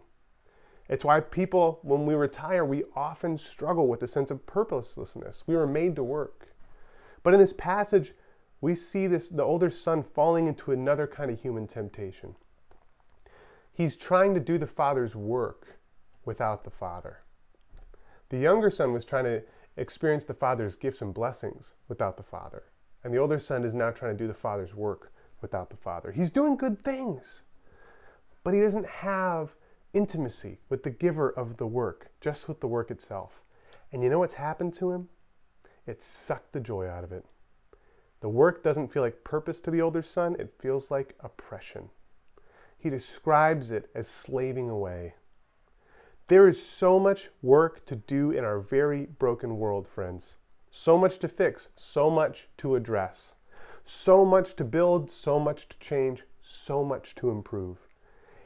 It's 0.87 1.03
why 1.03 1.21
people, 1.21 1.79
when 1.81 2.05
we 2.05 2.13
retire, 2.13 2.63
we 2.63 2.83
often 2.95 3.39
struggle 3.39 3.87
with 3.87 4.03
a 4.03 4.07
sense 4.07 4.29
of 4.29 4.45
purposelessness. 4.45 5.43
We 5.47 5.55
were 5.55 5.65
made 5.65 5.95
to 5.95 6.03
work. 6.03 6.53
But 7.23 7.33
in 7.33 7.39
this 7.39 7.53
passage, 7.53 8.13
we 8.61 8.75
see 8.75 9.07
this 9.07 9.27
the 9.27 9.41
older 9.41 9.71
son 9.71 10.03
falling 10.03 10.45
into 10.45 10.71
another 10.71 11.07
kind 11.07 11.31
of 11.31 11.41
human 11.41 11.65
temptation. 11.65 12.35
He's 13.73 13.95
trying 13.95 14.35
to 14.35 14.39
do 14.39 14.59
the 14.59 14.67
father's 14.67 15.15
work 15.15 15.79
without 16.25 16.63
the 16.63 16.69
father. 16.69 17.23
The 18.29 18.37
younger 18.37 18.69
son 18.69 18.93
was 18.93 19.03
trying 19.03 19.25
to 19.25 19.41
experience 19.77 20.25
the 20.25 20.35
father's 20.35 20.75
gifts 20.75 21.01
and 21.01 21.11
blessings 21.11 21.73
without 21.87 22.17
the 22.17 22.23
father. 22.23 22.65
And 23.03 23.13
the 23.13 23.17
older 23.17 23.39
son 23.39 23.63
is 23.63 23.73
now 23.73 23.91
trying 23.91 24.17
to 24.17 24.23
do 24.23 24.27
the 24.27 24.33
father's 24.33 24.73
work 24.73 25.11
without 25.41 25.69
the 25.69 25.77
father. 25.77 26.11
He's 26.11 26.31
doing 26.31 26.55
good 26.55 26.83
things, 26.83 27.43
but 28.43 28.53
he 28.53 28.61
doesn't 28.61 28.87
have 28.87 29.55
intimacy 29.93 30.59
with 30.69 30.83
the 30.83 30.89
giver 30.89 31.29
of 31.29 31.57
the 31.57 31.67
work, 31.67 32.11
just 32.21 32.47
with 32.47 32.59
the 32.59 32.67
work 32.67 32.89
itself. 32.89 33.41
And 33.91 34.01
you 34.01 34.09
know 34.09 34.19
what's 34.19 34.33
happened 34.35 34.73
to 34.75 34.91
him? 34.91 35.09
It 35.85 36.01
sucked 36.01 36.53
the 36.53 36.59
joy 36.59 36.87
out 36.87 37.03
of 37.03 37.11
it. 37.11 37.25
The 38.21 38.29
work 38.29 38.63
doesn't 38.63 38.87
feel 38.87 39.03
like 39.03 39.25
purpose 39.25 39.59
to 39.61 39.71
the 39.71 39.81
older 39.81 40.01
son, 40.01 40.37
it 40.39 40.53
feels 40.57 40.89
like 40.89 41.17
oppression. 41.19 41.89
He 42.77 42.89
describes 42.89 43.69
it 43.69 43.89
as 43.93 44.07
slaving 44.07 44.69
away. 44.69 45.15
There 46.29 46.47
is 46.47 46.65
so 46.65 46.99
much 46.99 47.29
work 47.41 47.85
to 47.85 47.97
do 47.97 48.31
in 48.31 48.45
our 48.45 48.59
very 48.59 49.05
broken 49.05 49.57
world, 49.57 49.87
friends. 49.87 50.37
So 50.75 50.97
much 50.97 51.19
to 51.19 51.27
fix, 51.27 51.69
so 51.75 52.09
much 52.09 52.47
to 52.57 52.75
address, 52.75 53.33
so 53.83 54.25
much 54.25 54.55
to 54.55 54.63
build, 54.63 55.12
so 55.12 55.39
much 55.39 55.69
to 55.69 55.77
change, 55.77 56.23
so 56.41 56.83
much 56.83 57.13
to 57.13 57.29
improve. 57.29 57.77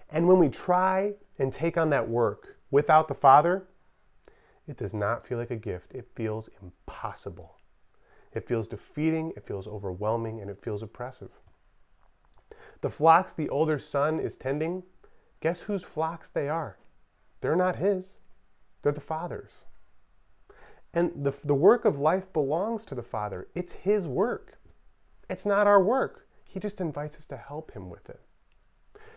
And 0.10 0.28
when 0.28 0.38
we 0.38 0.50
try 0.50 1.14
and 1.40 1.54
take 1.54 1.78
on 1.78 1.90
that 1.92 2.10
work 2.10 2.58
without 2.70 3.08
the 3.08 3.16
Father, 3.16 3.70
it 4.68 4.76
does 4.76 4.94
not 4.94 5.26
feel 5.26 5.38
like 5.38 5.52
a 5.52 5.56
gift. 5.56 5.94
It 5.94 6.10
feels 6.16 6.50
impossible. 6.62 7.56
It 8.34 8.46
feels 8.46 8.68
defeating, 8.68 9.32
it 9.38 9.48
feels 9.48 9.66
overwhelming, 9.66 10.42
and 10.42 10.50
it 10.50 10.62
feels 10.62 10.84
oppressive. 10.84 11.32
The 12.82 12.90
flocks 12.90 13.34
the 13.34 13.48
older 13.48 13.80
son 13.80 14.20
is 14.20 14.36
tending, 14.36 14.84
guess 15.40 15.62
whose 15.62 15.86
flocks 15.86 16.28
they 16.28 16.50
are? 16.50 16.78
They're 17.40 17.56
not 17.56 17.78
his, 17.78 18.18
they're 18.82 18.92
the 18.92 19.00
father's. 19.00 19.64
And 20.98 21.12
the, 21.16 21.40
the 21.46 21.54
work 21.54 21.86
of 21.86 22.00
life 22.00 22.34
belongs 22.34 22.84
to 22.86 22.96
the 22.96 23.04
Father. 23.04 23.50
It's 23.54 23.74
His 23.74 24.08
work. 24.08 24.58
It's 25.30 25.46
not 25.46 25.68
our 25.68 25.80
work. 25.80 26.28
He 26.44 26.60
just 26.60 26.82
invites 26.82 27.18
us 27.18 27.28
to 27.28 27.38
help 27.38 27.72
Him 27.74 27.92
with 27.92 28.10
it. 28.10 28.20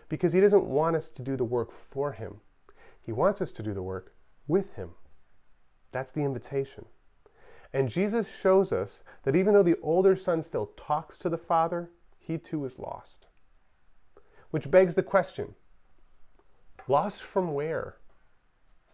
Because 0.07 0.31
He 0.31 0.39
doesn't 0.39 0.65
want 0.65 0.95
us 0.95 1.09
to 1.09 1.23
do 1.23 1.35
the 1.35 1.43
work 1.43 1.71
for 1.71 2.11
Him, 2.11 2.41
He 3.01 3.11
wants 3.11 3.41
us 3.41 3.51
to 3.53 3.63
do 3.63 3.73
the 3.73 3.81
work 3.81 4.13
with 4.47 4.75
Him. 4.75 4.91
That's 5.91 6.11
the 6.11 6.21
invitation. 6.21 6.85
And 7.73 7.89
Jesus 7.89 8.31
shows 8.39 8.71
us 8.71 9.01
that 9.23 9.35
even 9.35 9.55
though 9.55 9.63
the 9.63 9.79
older 9.81 10.15
son 10.15 10.43
still 10.43 10.67
talks 10.77 11.17
to 11.17 11.29
the 11.29 11.37
Father, 11.39 11.89
he 12.19 12.37
too 12.37 12.63
is 12.63 12.77
lost. 12.77 13.25
Which 14.51 14.69
begs 14.69 14.93
the 14.93 15.01
question 15.01 15.55
lost 16.87 17.23
from 17.23 17.55
where? 17.55 17.97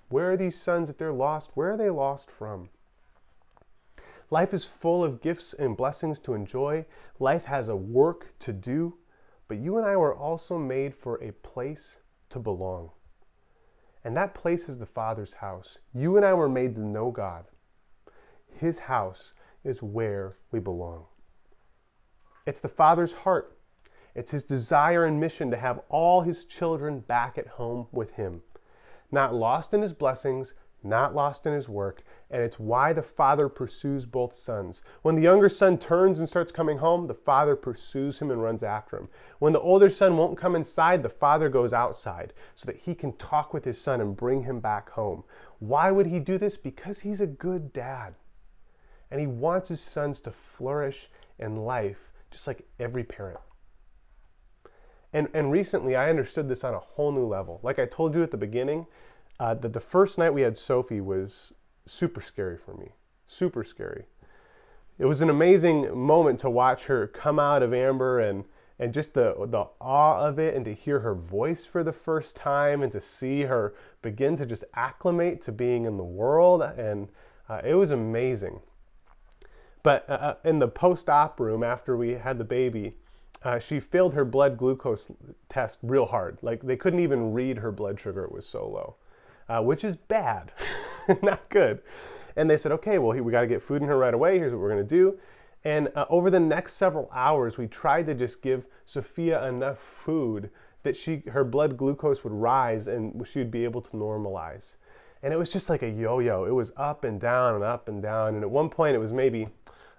Where 0.07 0.31
are 0.31 0.37
these 0.37 0.57
sons, 0.57 0.89
if 0.89 0.97
they're 0.97 1.11
lost, 1.11 1.51
where 1.53 1.73
are 1.73 1.77
they 1.77 1.89
lost 1.89 2.31
from? 2.31 2.69
Life 4.29 4.53
is 4.53 4.65
full 4.65 5.03
of 5.03 5.21
gifts 5.21 5.53
and 5.53 5.77
blessings 5.77 6.19
to 6.19 6.33
enjoy. 6.33 6.85
Life 7.19 7.45
has 7.45 7.69
a 7.69 7.75
work 7.75 8.33
to 8.39 8.51
do. 8.51 8.97
But 9.47 9.59
you 9.59 9.77
and 9.77 9.85
I 9.85 9.95
were 9.95 10.15
also 10.15 10.57
made 10.57 10.93
for 10.93 11.21
a 11.23 11.31
place 11.31 11.97
to 12.29 12.39
belong. 12.39 12.91
And 14.03 14.15
that 14.17 14.33
place 14.33 14.67
is 14.67 14.77
the 14.77 14.85
Father's 14.85 15.35
house. 15.35 15.77
You 15.93 16.17
and 16.17 16.25
I 16.25 16.33
were 16.33 16.49
made 16.49 16.75
to 16.75 16.81
know 16.81 17.11
God 17.11 17.45
His 18.53 18.79
house 18.79 19.33
is 19.63 19.83
where 19.83 20.37
we 20.51 20.59
belong. 20.59 21.05
It's 22.45 22.61
the 22.61 22.69
Father's 22.69 23.13
heart. 23.13 23.57
It's 24.15 24.31
his 24.31 24.43
desire 24.43 25.05
and 25.05 25.19
mission 25.19 25.51
to 25.51 25.57
have 25.57 25.81
all 25.89 26.21
his 26.21 26.45
children 26.45 27.01
back 27.01 27.37
at 27.37 27.47
home 27.47 27.85
with 27.91 28.13
him, 28.13 28.41
not 29.11 29.35
lost 29.35 29.75
in 29.75 29.83
his 29.83 29.93
blessings, 29.93 30.55
not 30.81 31.13
lost 31.13 31.45
in 31.45 31.53
his 31.53 31.69
work, 31.69 32.01
and 32.29 32.41
it's 32.41 32.59
why 32.59 32.91
the 32.91 33.01
father 33.01 33.47
pursues 33.47 34.05
both 34.05 34.35
sons. 34.35 34.81
When 35.01 35.15
the 35.15 35.21
younger 35.21 35.47
son 35.47 35.77
turns 35.77 36.19
and 36.19 36.27
starts 36.27 36.51
coming 36.51 36.79
home, 36.79 37.07
the 37.07 37.13
father 37.13 37.55
pursues 37.55 38.19
him 38.19 38.31
and 38.31 38.43
runs 38.43 38.63
after 38.63 38.97
him. 38.97 39.09
When 39.39 39.53
the 39.53 39.61
older 39.61 39.89
son 39.89 40.17
won't 40.17 40.37
come 40.37 40.55
inside, 40.55 41.03
the 41.03 41.09
father 41.09 41.47
goes 41.47 41.71
outside 41.71 42.33
so 42.53 42.65
that 42.65 42.77
he 42.77 42.95
can 42.95 43.13
talk 43.13 43.53
with 43.53 43.63
his 43.63 43.79
son 43.79 44.01
and 44.01 44.15
bring 44.15 44.43
him 44.43 44.59
back 44.59 44.89
home. 44.91 45.23
Why 45.59 45.89
would 45.89 46.07
he 46.07 46.19
do 46.19 46.37
this? 46.37 46.57
Because 46.57 46.99
he's 46.99 47.21
a 47.21 47.27
good 47.27 47.71
dad. 47.71 48.15
And 49.09 49.21
he 49.21 49.27
wants 49.27 49.69
his 49.69 49.79
sons 49.79 50.19
to 50.21 50.31
flourish 50.31 51.09
in 51.39 51.55
life 51.55 52.11
just 52.29 52.45
like 52.45 52.67
every 52.77 53.05
parent. 53.05 53.39
And, 55.13 55.29
and 55.33 55.49
recently, 55.49 55.95
I 55.95 56.09
understood 56.09 56.49
this 56.49 56.65
on 56.65 56.73
a 56.73 56.79
whole 56.79 57.13
new 57.13 57.25
level. 57.25 57.61
Like 57.63 57.79
I 57.79 57.85
told 57.85 58.13
you 58.15 58.23
at 58.23 58.31
the 58.31 58.37
beginning, 58.37 58.87
uh, 59.39 59.53
that 59.53 59.73
the 59.73 59.79
first 59.79 60.17
night 60.17 60.33
we 60.33 60.41
had 60.41 60.57
Sophie 60.57 61.01
was 61.01 61.53
super 61.87 62.21
scary 62.21 62.57
for 62.57 62.73
me. 62.73 62.89
Super 63.27 63.63
scary. 63.63 64.05
It 64.99 65.05
was 65.05 65.21
an 65.21 65.29
amazing 65.29 65.97
moment 65.97 66.39
to 66.39 66.49
watch 66.49 66.85
her 66.85 67.07
come 67.07 67.39
out 67.39 67.63
of 67.63 67.73
Amber 67.73 68.19
and 68.19 68.45
and 68.79 68.93
just 68.93 69.13
the 69.13 69.35
the 69.47 69.65
awe 69.81 70.27
of 70.27 70.37
it 70.37 70.55
and 70.55 70.63
to 70.65 70.73
hear 70.73 70.99
her 70.99 71.15
voice 71.15 71.65
for 71.65 71.83
the 71.83 71.91
first 71.91 72.35
time 72.35 72.83
and 72.83 72.91
to 72.91 73.01
see 73.01 73.43
her 73.43 73.73
begin 74.01 74.35
to 74.37 74.45
just 74.45 74.63
acclimate 74.75 75.41
to 75.41 75.51
being 75.51 75.85
in 75.85 75.97
the 75.97 76.03
world 76.03 76.61
and 76.61 77.09
uh, 77.49 77.61
it 77.63 77.73
was 77.73 77.91
amazing. 77.91 78.59
But 79.83 80.09
uh, 80.09 80.13
uh 80.13 80.35
in 80.43 80.59
the 80.59 80.67
post-op 80.67 81.39
room 81.39 81.63
after 81.63 81.95
we 81.95 82.13
had 82.13 82.37
the 82.37 82.43
baby, 82.43 82.95
uh, 83.43 83.59
she 83.59 83.79
failed 83.79 84.13
her 84.13 84.25
blood 84.25 84.57
glucose 84.57 85.11
test 85.49 85.79
real 85.81 86.05
hard. 86.05 86.39
Like 86.41 86.63
they 86.63 86.75
couldn't 86.75 86.99
even 86.99 87.33
read 87.33 87.59
her 87.59 87.71
blood 87.71 87.99
sugar; 87.99 88.23
it 88.23 88.31
was 88.31 88.47
so 88.47 88.67
low 88.67 88.95
uh, 89.49 89.61
which 89.61 89.83
is 89.83 89.95
bad, 89.95 90.51
not 91.21 91.47
good. 91.49 91.81
And 92.35 92.49
they 92.49 92.57
said, 92.57 92.71
okay, 92.73 92.99
well, 92.99 93.17
we 93.19 93.31
got 93.31 93.41
to 93.41 93.47
get 93.47 93.61
food 93.61 93.81
in 93.81 93.87
her 93.87 93.97
right 93.97 94.13
away. 94.13 94.37
Here's 94.37 94.53
what 94.53 94.61
we're 94.61 94.71
going 94.71 94.87
to 94.87 94.95
do. 94.95 95.17
And 95.63 95.89
uh, 95.95 96.05
over 96.09 96.29
the 96.29 96.39
next 96.39 96.73
several 96.73 97.09
hours, 97.13 97.57
we 97.57 97.67
tried 97.67 98.05
to 98.05 98.13
just 98.13 98.41
give 98.41 98.65
Sophia 98.85 99.45
enough 99.47 99.79
food 99.79 100.51
that 100.83 100.95
she, 100.95 101.23
her 101.31 101.43
blood 101.43 101.75
glucose 101.75 102.23
would 102.23 102.33
rise 102.33 102.87
and 102.87 103.25
she 103.27 103.39
would 103.39 103.51
be 103.51 103.63
able 103.63 103.81
to 103.81 103.91
normalize. 103.91 104.75
And 105.23 105.33
it 105.33 105.37
was 105.37 105.51
just 105.51 105.69
like 105.69 105.81
a 105.81 105.89
yo 105.89 106.19
yo. 106.19 106.45
It 106.45 106.53
was 106.53 106.71
up 106.77 107.03
and 107.03 107.19
down 107.19 107.55
and 107.55 107.63
up 107.63 107.89
and 107.89 108.01
down. 108.01 108.35
And 108.35 108.43
at 108.43 108.49
one 108.49 108.69
point, 108.69 108.95
it 108.95 108.99
was 108.99 109.11
maybe, 109.11 109.49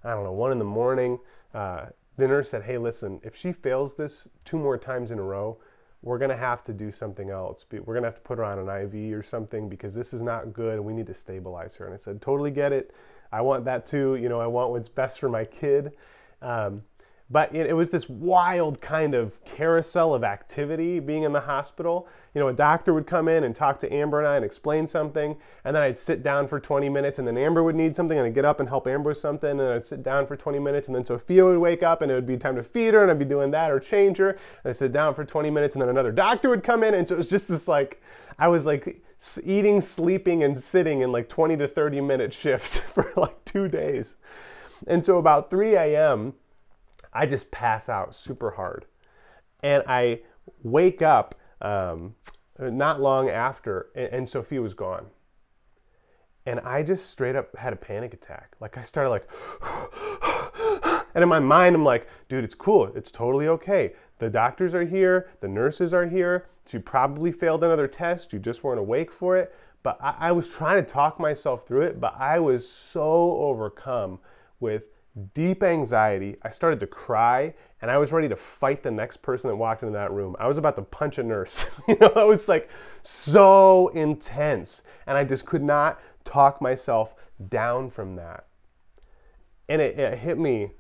I 0.04 0.11
don't 0.11 0.24
know, 0.24 0.32
one 0.32 0.52
in 0.52 0.58
the 0.58 0.64
morning. 0.64 1.18
Uh, 1.52 1.87
the 2.16 2.28
nurse 2.28 2.50
said, 2.50 2.62
hey, 2.62 2.78
listen, 2.78 3.20
if 3.22 3.37
she 3.37 3.52
fails 3.52 3.94
this 3.96 4.28
two 4.44 4.58
more 4.58 4.78
times 4.78 5.11
in 5.11 5.18
a 5.18 5.22
row, 5.22 5.58
we're 6.02 6.18
going 6.18 6.30
to 6.30 6.37
have 6.37 6.62
to 6.64 6.72
do 6.72 6.92
something 6.92 7.30
else. 7.30 7.66
We're 7.70 7.80
going 7.80 8.02
to 8.02 8.08
have 8.08 8.16
to 8.16 8.20
put 8.20 8.38
her 8.38 8.44
on 8.44 8.58
an 8.58 8.68
IV 8.68 9.18
or 9.18 9.22
something 9.22 9.68
because 9.68 9.94
this 9.94 10.12
is 10.12 10.22
not 10.22 10.52
good 10.52 10.74
and 10.74 10.84
we 10.84 10.92
need 10.92 11.06
to 11.08 11.14
stabilize 11.14 11.74
her. 11.76 11.87
And 11.87 11.94
I 11.94 11.96
said, 11.96 12.22
totally 12.22 12.50
get 12.50 12.72
it. 12.72 12.94
I 13.32 13.40
want 13.40 13.64
that 13.64 13.84
too. 13.84 14.16
You 14.16 14.28
know, 14.28 14.40
I 14.40 14.46
want 14.46 14.70
what's 14.70 14.88
best 14.88 15.18
for 15.18 15.28
my 15.28 15.44
kid. 15.44 15.92
Um, 16.40 16.82
but 17.30 17.54
it, 17.54 17.66
it, 17.66 17.72
was 17.74 17.90
this 17.90 18.08
wild 18.08 18.80
kind 18.80 19.14
of 19.14 19.42
carousel 19.44 20.14
of 20.14 20.24
activity 20.24 20.98
being 20.98 21.24
in 21.24 21.32
the 21.32 21.40
hospital. 21.40 22.08
You 22.34 22.40
know, 22.40 22.48
a 22.48 22.52
doctor 22.54 22.94
would 22.94 23.06
come 23.06 23.28
in 23.28 23.44
and 23.44 23.54
talk 23.54 23.78
to 23.80 23.92
Amber 23.92 24.18
and 24.18 24.26
I 24.26 24.36
and 24.36 24.44
explain 24.44 24.86
something, 24.86 25.36
and 25.64 25.76
then 25.76 25.82
I'd 25.82 25.98
sit 25.98 26.22
down 26.22 26.48
for 26.48 26.58
20 26.58 26.88
minutes, 26.88 27.18
and 27.18 27.28
then 27.28 27.36
Amber 27.36 27.62
would 27.62 27.76
need 27.76 27.94
something, 27.94 28.16
and 28.16 28.26
I'd 28.26 28.34
get 28.34 28.46
up 28.46 28.60
and 28.60 28.68
help 28.68 28.86
Amber 28.86 29.10
with 29.10 29.18
something, 29.18 29.50
and 29.50 29.60
I'd 29.60 29.84
sit 29.84 30.02
down 30.02 30.26
for 30.26 30.36
20 30.36 30.58
minutes, 30.58 30.88
and 30.88 30.96
then 30.96 31.04
Sophia 31.04 31.44
would 31.44 31.58
wake 31.58 31.82
up, 31.82 32.00
and 32.00 32.10
it 32.10 32.14
would 32.14 32.26
be 32.26 32.38
time 32.38 32.56
to 32.56 32.62
feed 32.62 32.94
her, 32.94 33.02
and 33.02 33.10
I'd 33.10 33.18
be 33.18 33.24
doing 33.26 33.50
that 33.50 33.70
or 33.70 33.78
change 33.78 34.16
her, 34.16 34.30
and 34.30 34.70
I'd 34.70 34.76
sit 34.76 34.92
down 34.92 35.14
for 35.14 35.24
20 35.24 35.50
minutes, 35.50 35.74
and 35.74 35.82
then 35.82 35.90
another 35.90 36.12
doctor 36.12 36.48
would 36.48 36.64
come 36.64 36.82
in, 36.82 36.94
and 36.94 37.06
so 37.06 37.14
it 37.14 37.18
was 37.18 37.28
just 37.28 37.48
this 37.48 37.68
like, 37.68 38.02
I 38.38 38.48
was 38.48 38.64
like 38.64 39.02
eating, 39.44 39.80
sleeping, 39.80 40.44
and 40.44 40.56
sitting 40.56 41.00
in 41.02 41.12
like 41.12 41.28
20 41.28 41.56
to 41.58 41.68
30 41.68 42.00
minute 42.00 42.32
shifts 42.32 42.78
for 42.94 43.12
like 43.16 43.44
two 43.44 43.68
days. 43.68 44.16
And 44.86 45.04
so 45.04 45.18
about 45.18 45.50
3 45.50 45.74
a.m., 45.74 46.34
I 47.12 47.27
just 47.27 47.51
pass 47.51 47.88
out 47.88 48.14
super 48.14 48.53
hard. 48.53 48.87
And 49.62 49.83
I 49.87 50.21
wake 50.62 51.03
up 51.03 51.35
um, 51.61 52.14
not 52.59 53.01
long 53.01 53.29
after, 53.29 53.88
and, 53.94 54.12
and 54.12 54.29
Sophia 54.29 54.61
was 54.61 54.75
gone. 54.75 55.07
And 56.47 56.61
I 56.61 56.83
just 56.83 57.11
straight 57.11 57.37
up 57.37 57.55
had 57.57 57.73
a 57.73 57.77
panic 57.77 58.14
attack. 58.14 58.57
Like 58.61 58.79
I 58.79 58.83
started 58.83 59.11
like, 59.11 59.29
and 61.14 61.23
in 61.23 61.29
my 61.29 61.40
mind, 61.40 61.75
I'm 61.75 61.85
like, 61.85 62.09
dude, 62.29 62.44
it's 62.44 62.55
cool. 62.55 62.90
It's 62.94 63.11
totally 63.11 63.49
okay. 63.49 63.92
The 64.18 64.31
doctors 64.31 64.75
are 64.75 64.85
here. 64.85 65.29
The 65.40 65.49
nurses 65.49 65.92
are 65.92 66.07
here. 66.07 66.47
She 66.66 66.79
probably 66.79 67.33
failed 67.33 67.64
another 67.64 67.87
test. 67.87 68.33
You 68.33 68.38
just 68.38 68.64
weren't 68.64 68.81
awake 68.81 69.12
for 69.12 69.37
it. 69.37 69.55
But 69.83 69.99
I, 70.01 70.14
I 70.18 70.33
was 70.33 70.49
trying 70.49 70.83
to 70.83 70.90
talk 70.90 71.21
myself 71.21 71.66
through 71.66 71.83
it, 71.83 72.01
but 72.01 72.14
I 72.18 72.40
was 72.40 72.68
so 72.68 73.03
overcome 73.03 74.18
with 74.61 74.85
deep 75.35 75.62
anxiety. 75.62 76.37
I 76.42 76.50
started 76.50 76.81
to 76.81 76.87
cry 76.87 77.54
and 77.81 77.90
I 77.90 77.98
was 77.98 78.12
ready 78.12 78.28
to 78.28 78.37
fight 78.37 78.83
the 78.83 78.90
next 78.90 79.22
person 79.22 79.48
that 79.48 79.57
walked 79.57 79.83
into 79.83 79.92
that 79.92 80.12
room. 80.12 80.37
I 80.38 80.48
was 80.48 80.59
about 80.59 80.76
to 80.76 80.83
punch 80.83 81.18
a 81.18 81.22
nurse. 81.22 81.64
you 81.88 81.96
know, 82.00 82.12
it 82.14 82.26
was 82.26 82.48
like 82.48 82.68
so 83.02 83.88
intense. 83.88 84.83
And 85.07 85.16
I 85.16 85.24
just 85.24 85.46
could 85.46 85.62
not 85.62 86.00
talk 86.24 86.61
myself 86.61 87.14
down 87.48 87.90
from 87.90 88.16
that. 88.16 88.46
And 89.68 89.81
it, 89.81 89.98
it 89.98 90.18
hit 90.18 90.38
me 90.38 90.72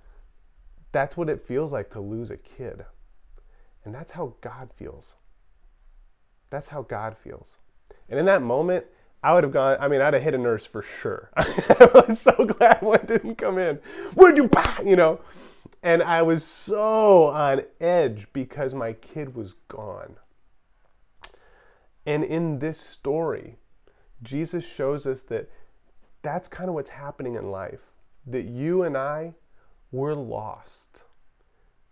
that's 0.92 1.16
what 1.16 1.28
it 1.28 1.46
feels 1.46 1.72
like 1.72 1.90
to 1.90 2.00
lose 2.00 2.30
a 2.30 2.36
kid. 2.36 2.84
And 3.84 3.94
that's 3.94 4.12
how 4.12 4.34
God 4.40 4.70
feels. 4.74 5.16
That's 6.50 6.68
how 6.68 6.82
God 6.82 7.16
feels. 7.16 7.58
And 8.08 8.18
in 8.18 8.26
that 8.26 8.42
moment, 8.42 8.86
I 9.22 9.34
would 9.34 9.42
have 9.42 9.52
gone, 9.52 9.76
I 9.80 9.88
mean, 9.88 10.00
I'd 10.00 10.14
have 10.14 10.22
hit 10.22 10.34
a 10.34 10.38
nurse 10.38 10.64
for 10.64 10.82
sure. 10.82 11.30
I 11.36 11.90
was 12.06 12.20
so 12.20 12.32
glad 12.44 12.82
one 12.82 13.04
didn't 13.04 13.36
come 13.36 13.58
in. 13.58 13.76
Where'd 14.14 14.36
you, 14.36 14.48
bah? 14.48 14.76
you 14.84 14.94
know? 14.94 15.20
And 15.82 16.02
I 16.02 16.22
was 16.22 16.44
so 16.44 17.24
on 17.24 17.62
edge 17.80 18.28
because 18.32 18.74
my 18.74 18.92
kid 18.92 19.34
was 19.34 19.54
gone. 19.68 20.16
And 22.06 22.24
in 22.24 22.60
this 22.60 22.80
story, 22.80 23.56
Jesus 24.22 24.64
shows 24.64 25.06
us 25.06 25.22
that 25.24 25.50
that's 26.22 26.48
kind 26.48 26.68
of 26.68 26.74
what's 26.74 26.90
happening 26.90 27.34
in 27.34 27.50
life. 27.50 27.80
That 28.26 28.44
you 28.44 28.82
and 28.82 28.96
I, 28.96 29.34
we're 29.90 30.14
lost. 30.14 31.02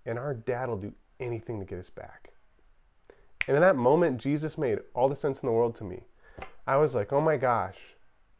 And 0.04 0.18
our 0.18 0.34
dad 0.34 0.68
will 0.68 0.76
do 0.76 0.92
anything 1.18 1.58
to 1.58 1.64
get 1.64 1.78
us 1.78 1.90
back. 1.90 2.32
And 3.48 3.56
in 3.56 3.62
that 3.62 3.76
moment, 3.76 4.20
Jesus 4.20 4.58
made 4.58 4.78
all 4.94 5.08
the 5.08 5.16
sense 5.16 5.40
in 5.40 5.46
the 5.46 5.52
world 5.52 5.74
to 5.76 5.84
me 5.84 6.04
I 6.66 6.76
was 6.76 6.94
like, 6.94 7.12
oh 7.12 7.20
my 7.20 7.36
gosh, 7.36 7.76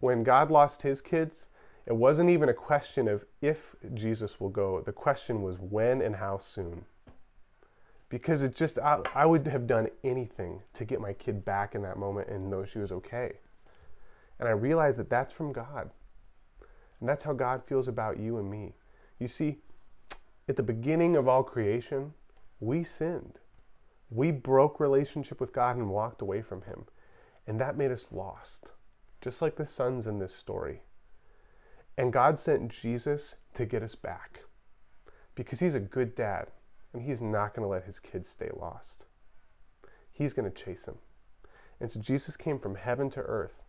when 0.00 0.24
God 0.24 0.50
lost 0.50 0.82
his 0.82 1.00
kids, 1.00 1.46
it 1.86 1.94
wasn't 1.94 2.30
even 2.30 2.48
a 2.48 2.54
question 2.54 3.06
of 3.06 3.24
if 3.40 3.76
Jesus 3.94 4.40
will 4.40 4.48
go. 4.48 4.80
The 4.80 4.92
question 4.92 5.42
was 5.42 5.56
when 5.58 6.02
and 6.02 6.16
how 6.16 6.38
soon. 6.38 6.84
Because 8.08 8.42
it 8.42 8.54
just, 8.54 8.78
I, 8.78 9.00
I 9.14 9.26
would 9.26 9.46
have 9.46 9.66
done 9.66 9.88
anything 10.02 10.62
to 10.74 10.84
get 10.84 11.00
my 11.00 11.12
kid 11.12 11.44
back 11.44 11.74
in 11.74 11.82
that 11.82 11.96
moment 11.96 12.28
and 12.28 12.50
know 12.50 12.64
she 12.64 12.78
was 12.78 12.92
okay. 12.92 13.38
And 14.38 14.48
I 14.48 14.52
realized 14.52 14.98
that 14.98 15.10
that's 15.10 15.32
from 15.32 15.52
God. 15.52 15.90
And 17.00 17.08
that's 17.08 17.24
how 17.24 17.32
God 17.32 17.62
feels 17.64 17.88
about 17.88 18.18
you 18.18 18.38
and 18.38 18.50
me. 18.50 18.74
You 19.18 19.28
see, 19.28 19.58
at 20.48 20.56
the 20.56 20.62
beginning 20.62 21.16
of 21.16 21.28
all 21.28 21.42
creation, 21.42 22.14
we 22.60 22.84
sinned. 22.84 23.38
We 24.10 24.30
broke 24.30 24.78
relationship 24.80 25.40
with 25.40 25.52
God 25.52 25.76
and 25.76 25.90
walked 25.90 26.22
away 26.22 26.42
from 26.42 26.62
Him. 26.62 26.86
And 27.46 27.60
that 27.60 27.76
made 27.76 27.92
us 27.92 28.08
lost, 28.10 28.70
just 29.20 29.40
like 29.40 29.56
the 29.56 29.66
sons 29.66 30.06
in 30.06 30.18
this 30.18 30.34
story. 30.34 30.82
And 31.96 32.12
God 32.12 32.38
sent 32.38 32.70
Jesus 32.70 33.36
to 33.54 33.64
get 33.64 33.82
us 33.82 33.94
back 33.94 34.42
because 35.34 35.60
he's 35.60 35.74
a 35.74 35.80
good 35.80 36.14
dad 36.14 36.48
and 36.92 37.02
he's 37.02 37.22
not 37.22 37.54
going 37.54 37.62
to 37.62 37.70
let 37.70 37.84
his 37.84 38.00
kids 38.00 38.28
stay 38.28 38.50
lost. 38.54 39.04
He's 40.10 40.32
going 40.32 40.50
to 40.50 40.64
chase 40.64 40.84
them. 40.84 40.98
And 41.80 41.90
so 41.90 42.00
Jesus 42.00 42.36
came 42.36 42.58
from 42.58 42.74
heaven 42.74 43.10
to 43.10 43.20
earth 43.20 43.62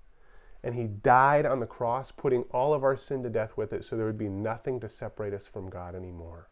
and 0.63 0.75
he 0.75 0.85
died 0.85 1.45
on 1.45 1.59
the 1.59 1.65
cross, 1.65 2.11
putting 2.11 2.43
all 2.51 2.73
of 2.73 2.83
our 2.83 2.97
sin 2.97 3.21
to 3.23 3.29
death 3.29 3.55
with 3.57 3.73
it 3.73 3.83
so 3.83 3.95
there 3.95 4.05
would 4.05 4.17
be 4.17 4.29
nothing 4.29 4.79
to 4.79 4.89
separate 4.89 5.33
us 5.33 5.47
from 5.47 5.69
God 5.69 5.95
anymore. 5.95 6.49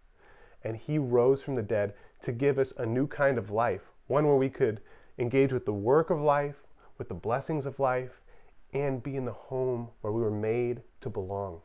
And 0.63 0.77
he 0.77 0.97
rose 0.97 1.43
from 1.43 1.55
the 1.55 1.63
dead 1.63 1.93
to 2.21 2.31
give 2.31 2.59
us 2.59 2.73
a 2.77 2.85
new 2.85 3.07
kind 3.07 3.37
of 3.37 3.51
life, 3.51 3.91
one 4.07 4.25
where 4.27 4.35
we 4.35 4.49
could 4.49 4.81
engage 5.17 5.53
with 5.53 5.65
the 5.65 5.73
work 5.73 6.09
of 6.09 6.21
life, 6.21 6.64
with 6.97 7.09
the 7.09 7.13
blessings 7.13 7.65
of 7.65 7.79
life 7.79 8.21
and 8.73 9.03
be 9.03 9.15
in 9.15 9.25
the 9.25 9.31
home 9.31 9.89
where 10.01 10.13
we 10.13 10.21
were 10.21 10.31
made 10.31 10.81
to 11.01 11.09
belong. 11.09 11.61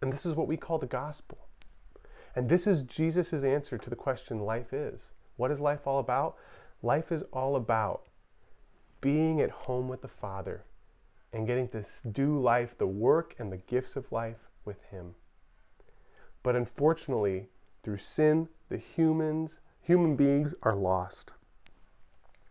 And 0.00 0.12
this 0.12 0.26
is 0.26 0.34
what 0.34 0.48
we 0.48 0.56
call 0.56 0.78
the 0.78 0.86
gospel. 0.86 1.38
And 2.36 2.48
this 2.48 2.66
is 2.66 2.82
Jesus' 2.84 3.42
answer 3.42 3.78
to 3.78 3.90
the 3.90 3.96
question 3.96 4.40
life 4.40 4.72
is. 4.72 5.12
What 5.36 5.50
is 5.50 5.60
life 5.60 5.86
all 5.86 5.98
about? 5.98 6.36
Life 6.82 7.10
is 7.10 7.22
all 7.32 7.56
about 7.56 8.08
being 9.00 9.40
at 9.40 9.50
home 9.50 9.88
with 9.88 10.02
the 10.02 10.08
Father, 10.08 10.64
and 11.32 11.46
getting 11.46 11.68
to 11.68 11.84
do 12.10 12.40
life, 12.40 12.76
the 12.78 12.86
work 12.86 13.34
and 13.38 13.52
the 13.52 13.58
gifts 13.58 13.96
of 13.96 14.10
life 14.10 14.48
with 14.64 14.82
Him. 14.90 15.14
But 16.42 16.56
unfortunately, 16.56 17.48
through 17.82 17.98
sin, 17.98 18.48
the 18.68 18.78
humans, 18.78 19.60
human 19.80 20.16
beings 20.16 20.54
are 20.62 20.74
lost. 20.74 21.32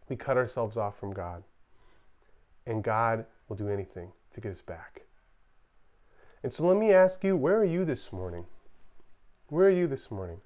We 0.09 0.15
cut 0.15 0.37
ourselves 0.37 0.77
off 0.77 0.97
from 0.97 1.11
God. 1.11 1.43
And 2.67 2.83
God 2.83 3.25
will 3.47 3.55
do 3.55 3.69
anything 3.69 4.11
to 4.33 4.41
get 4.41 4.51
us 4.51 4.61
back. 4.61 5.03
And 6.43 6.51
so 6.51 6.67
let 6.67 6.75
me 6.77 6.91
ask 6.91 7.23
you, 7.23 7.37
where 7.37 7.57
are 7.57 7.65
you 7.65 7.85
this 7.85 8.11
morning? 8.11 8.45
Where 9.47 9.67
are 9.67 9.71
you 9.71 9.87
this 9.87 10.11
morning? 10.11 10.41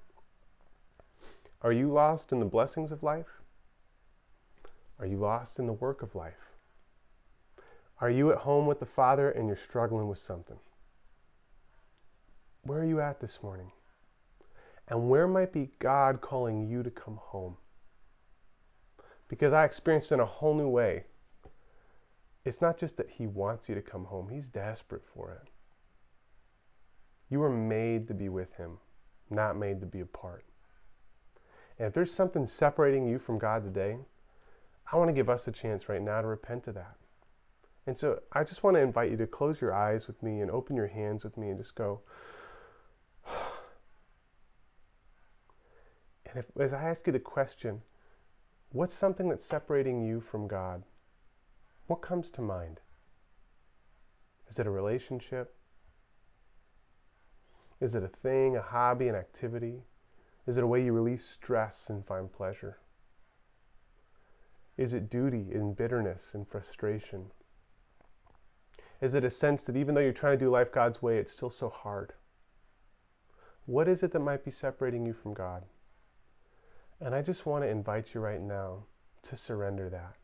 Are 1.60 1.72
you 1.72 1.92
lost 1.92 2.30
in 2.30 2.38
the 2.38 2.46
blessings 2.46 2.92
of 2.92 3.02
life? 3.02 3.40
Are 5.00 5.06
you 5.06 5.16
lost 5.16 5.58
in 5.58 5.66
the 5.66 5.72
work 5.72 6.00
of 6.00 6.14
life? 6.14 6.52
Are 8.00 8.10
you 8.10 8.30
at 8.30 8.38
home 8.38 8.66
with 8.66 8.78
the 8.78 8.86
Father 8.86 9.28
and 9.28 9.48
you're 9.48 9.56
struggling 9.56 10.06
with 10.06 10.18
something? 10.18 10.58
Where 12.62 12.80
are 12.80 12.84
you 12.84 13.00
at 13.00 13.20
this 13.20 13.42
morning? 13.42 13.72
And 14.86 15.10
where 15.10 15.26
might 15.26 15.52
be 15.52 15.70
God 15.80 16.20
calling 16.20 16.68
you 16.68 16.84
to 16.84 16.90
come 16.90 17.18
home? 17.20 17.56
Because 19.26 19.52
I 19.52 19.64
experienced 19.64 20.12
in 20.12 20.20
a 20.20 20.26
whole 20.26 20.54
new 20.54 20.68
way. 20.68 21.04
It's 22.44 22.60
not 22.60 22.78
just 22.78 22.96
that 22.96 23.10
He 23.10 23.26
wants 23.26 23.68
you 23.68 23.74
to 23.74 23.82
come 23.82 24.06
home, 24.06 24.28
He's 24.28 24.48
desperate 24.48 25.04
for 25.04 25.32
it. 25.32 25.50
You 27.28 27.40
were 27.40 27.50
made 27.50 28.08
to 28.08 28.14
be 28.14 28.28
with 28.28 28.54
Him, 28.56 28.78
not 29.30 29.56
made 29.56 29.80
to 29.80 29.86
be 29.86 30.00
apart. 30.00 30.44
And 31.78 31.88
if 31.88 31.94
there's 31.94 32.12
something 32.12 32.46
separating 32.46 33.06
you 33.06 33.18
from 33.18 33.38
God 33.38 33.64
today, 33.64 33.96
I 34.92 34.96
want 34.96 35.08
to 35.08 35.14
give 35.14 35.30
us 35.30 35.48
a 35.48 35.52
chance 35.52 35.88
right 35.88 36.02
now 36.02 36.20
to 36.20 36.26
repent 36.26 36.68
of 36.68 36.74
that. 36.74 36.96
And 37.86 37.96
so 37.96 38.20
I 38.32 38.44
just 38.44 38.62
want 38.62 38.76
to 38.76 38.80
invite 38.80 39.10
you 39.10 39.16
to 39.16 39.26
close 39.26 39.60
your 39.60 39.74
eyes 39.74 40.06
with 40.06 40.22
me 40.22 40.40
and 40.40 40.50
open 40.50 40.76
your 40.76 40.86
hands 40.88 41.24
with 41.24 41.36
me 41.36 41.48
and 41.48 41.58
just 41.58 41.74
go. 41.74 42.00
And 46.24 46.38
if, 46.42 46.46
as 46.58 46.72
I 46.72 46.82
ask 46.84 47.06
you 47.06 47.12
the 47.12 47.18
question, 47.18 47.82
what's 48.70 48.94
something 48.94 49.28
that's 49.28 49.44
separating 49.44 50.02
you 50.02 50.18
from 50.22 50.48
God? 50.48 50.82
What 51.86 52.00
comes 52.00 52.30
to 52.32 52.42
mind? 52.42 52.80
Is 54.48 54.58
it 54.58 54.66
a 54.66 54.70
relationship? 54.70 55.54
Is 57.80 57.94
it 57.94 58.04
a 58.04 58.08
thing, 58.08 58.56
a 58.56 58.62
hobby, 58.62 59.08
an 59.08 59.14
activity? 59.14 59.82
Is 60.46 60.56
it 60.56 60.64
a 60.64 60.66
way 60.66 60.84
you 60.84 60.92
release 60.92 61.24
stress 61.24 61.88
and 61.88 62.06
find 62.06 62.32
pleasure? 62.32 62.78
Is 64.76 64.94
it 64.94 65.10
duty 65.10 65.48
and 65.52 65.76
bitterness 65.76 66.30
and 66.34 66.46
frustration? 66.46 67.26
Is 69.00 69.14
it 69.14 69.24
a 69.24 69.30
sense 69.30 69.64
that 69.64 69.76
even 69.76 69.94
though 69.94 70.00
you're 70.00 70.12
trying 70.12 70.38
to 70.38 70.44
do 70.44 70.50
life 70.50 70.70
God's 70.70 71.02
way, 71.02 71.18
it's 71.18 71.32
still 71.32 71.50
so 71.50 71.68
hard? 71.68 72.12
What 73.66 73.88
is 73.88 74.02
it 74.02 74.12
that 74.12 74.20
might 74.20 74.44
be 74.44 74.50
separating 74.50 75.04
you 75.04 75.12
from 75.12 75.34
God? 75.34 75.64
And 77.00 77.14
I 77.14 77.22
just 77.22 77.46
want 77.46 77.64
to 77.64 77.68
invite 77.68 78.14
you 78.14 78.20
right 78.20 78.40
now 78.40 78.84
to 79.22 79.36
surrender 79.36 79.88
that. 79.90 80.16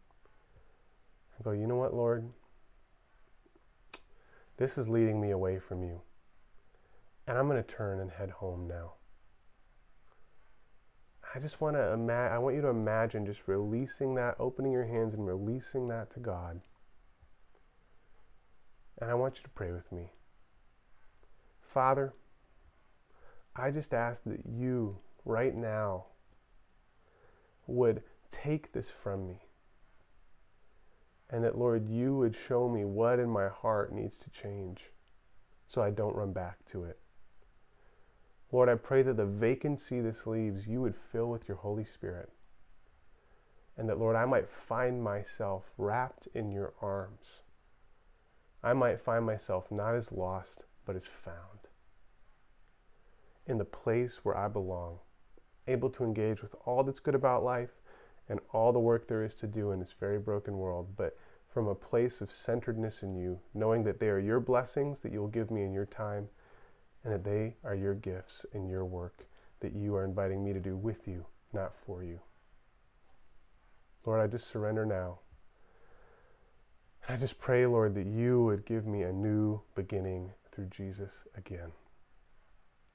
Go, 1.43 1.53
you 1.53 1.67
know 1.67 1.77
what, 1.77 1.95
Lord? 1.95 2.29
This 4.57 4.77
is 4.77 4.89
leading 4.89 5.21
me 5.21 5.31
away 5.31 5.59
from 5.59 5.83
you. 5.85 6.01
And 7.27 7.39
I'm 7.39 7.49
going 7.49 7.63
to 7.63 7.75
turn 7.75 8.01
and 8.01 8.11
head 8.11 8.31
home 8.31 8.67
now. 8.67 8.95
I 11.35 11.39
just 11.39 11.61
want 11.61 11.77
to 11.77 11.93
imagine, 11.93 12.33
I 12.33 12.39
want 12.39 12.57
you 12.57 12.63
to 12.63 12.69
imagine 12.69 13.27
just 13.27 13.47
releasing 13.47 14.15
that, 14.15 14.37
opening 14.41 14.73
your 14.73 14.87
hands 14.87 15.15
and 15.15 15.27
releasing 15.27 15.89
that 15.89 16.13
to 16.15 16.21
God. 16.21 16.61
And 19.01 19.11
I 19.11 19.15
want 19.15 19.37
you 19.37 19.43
to 19.45 19.51
pray 19.51 19.71
with 19.71 19.93
me. 19.93 20.11
Father, 21.61 22.15
I 23.55 23.71
just 23.71 23.95
ask 23.95 24.25
that 24.25 24.41
you, 24.47 24.99
right 25.25 25.55
now, 25.55 26.07
would 27.67 28.03
take 28.31 28.73
this 28.73 28.91
from 28.91 29.29
me. 29.29 29.48
And 31.31 31.45
that, 31.45 31.59
Lord, 31.59 31.89
you 31.89 32.17
would 32.17 32.35
show 32.35 32.69
me 32.69 32.85
what 32.85 33.19
in 33.19 33.29
my 33.29 33.49
heart 33.49 33.93
needs 33.93 34.19
to 34.21 34.31
change 34.31 34.91
so 35.67 35.83
I 35.83 35.91
don't 35.91 36.17
run 36.17 36.33
back 36.33 36.65
to 36.71 36.85
it. 36.85 36.99
Lord, 38.51 38.69
I 38.71 38.77
pray 38.77 39.03
that 39.03 39.19
the 39.19 39.27
vacancy 39.27 40.01
this 40.01 40.27
leaves, 40.27 40.67
you 40.67 40.81
would 40.81 40.97
fill 40.97 41.29
with 41.29 41.47
your 41.49 41.59
Holy 41.59 41.85
Spirit. 41.85 42.31
And 43.77 43.89
that, 43.89 43.99
Lord, 43.99 44.17
I 44.17 44.25
might 44.25 44.49
find 44.49 45.03
myself 45.03 45.71
wrapped 45.77 46.29
in 46.35 46.51
your 46.51 46.73
arms 46.81 47.41
I 48.63 48.73
might 48.73 49.01
find 49.01 49.25
myself 49.25 49.71
not 49.71 49.95
as 49.95 50.11
lost, 50.11 50.65
but 50.85 50.97
as 50.97 51.07
found. 51.07 51.69
In 53.47 53.59
the 53.59 53.65
place 53.65 54.25
where 54.25 54.37
I 54.37 54.49
belong, 54.49 54.99
able 55.67 55.91
to 55.91 56.05
engage 56.05 56.43
with 56.43 56.55
all 56.65 56.83
that's 56.83 57.01
good 57.01 57.15
about 57.15 57.45
life 57.45 57.71
and 58.29 58.41
all 58.53 58.73
the 58.73 58.79
work 58.79 59.09
there 59.09 59.25
is 59.25 59.35
to 59.37 59.47
do 59.47 59.71
in 59.73 59.81
this 59.81 59.95
very 59.99 60.19
broken 60.19 60.59
world, 60.59 60.89
but 60.97 61.17
from 61.49 61.67
a 61.67 61.75
place 61.75 62.21
of 62.21 62.33
centeredness 62.33 63.03
in 63.03 63.17
you, 63.17 63.41
knowing 63.55 63.85
that 63.85 64.01
they 64.01 64.09
are 64.09 64.19
your 64.19 64.41
blessings 64.41 65.01
that 65.01 65.13
you 65.13 65.21
will 65.21 65.29
give 65.29 65.51
me 65.51 65.63
in 65.63 65.73
your 65.73 65.87
time, 65.87 66.29
and 67.05 67.13
that 67.13 67.25
they 67.25 67.57
are 67.65 67.75
your 67.75 67.95
gifts 67.95 68.45
in 68.53 68.69
your 68.69 68.85
work 68.85 69.27
that 69.61 69.75
you 69.75 69.95
are 69.97 70.05
inviting 70.05 70.45
me 70.45 70.53
to 70.53 70.61
do 70.61 70.77
with 70.77 71.09
you, 71.09 71.27
not 71.53 71.75
for 71.75 72.05
you. 72.05 72.21
Lord, 74.05 74.21
I 74.21 74.27
just 74.27 74.47
surrender 74.47 74.87
now 74.87 75.19
I 77.11 77.17
just 77.17 77.41
pray, 77.41 77.65
Lord, 77.65 77.95
that 77.95 78.07
you 78.07 78.45
would 78.45 78.67
give 78.67 78.87
me 78.87 79.03
a 79.03 79.13
new 79.13 79.63
beginning 79.75 80.31
through 80.53 80.67
Jesus 80.67 81.25
again. 81.35 81.73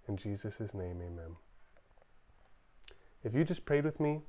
In 0.08 0.17
Jesus' 0.17 0.76
name, 0.76 1.02
amen. 1.02 1.36
If 3.24 3.34
you 3.34 3.43
just 3.43 3.65
prayed 3.65 3.86
with 3.86 4.00
me, 4.00 4.22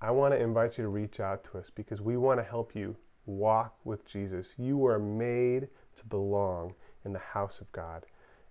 I 0.00 0.10
want 0.10 0.34
to 0.34 0.40
invite 0.40 0.76
you 0.76 0.84
to 0.84 0.90
reach 0.90 1.20
out 1.20 1.44
to 1.44 1.58
us 1.58 1.70
because 1.74 2.02
we 2.02 2.16
want 2.16 2.38
to 2.38 2.44
help 2.44 2.74
you 2.74 2.96
walk 3.24 3.74
with 3.84 4.04
Jesus. 4.04 4.54
You 4.58 4.84
are 4.86 4.98
made 4.98 5.68
to 5.96 6.04
belong 6.06 6.74
in 7.04 7.12
the 7.12 7.18
house 7.18 7.60
of 7.60 7.72
God. 7.72 8.04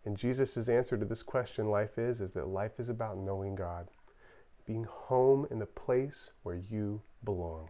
And 0.06 0.18
Jesus' 0.18 0.70
answer 0.70 0.98
to 0.98 1.06
this 1.06 1.24
question, 1.24 1.70
life 1.70 1.98
is, 1.98 2.22
is 2.22 2.34
that 2.34 2.48
life 2.48 2.80
is 2.80 2.90
about 2.90 3.18
knowing 3.18 3.56
God, 3.56 3.88
being 4.66 4.86
home 4.86 5.48
in 5.52 5.60
the 5.60 5.66
place 5.66 6.32
where 6.44 6.56
you 6.56 7.02
belong. 7.24 7.70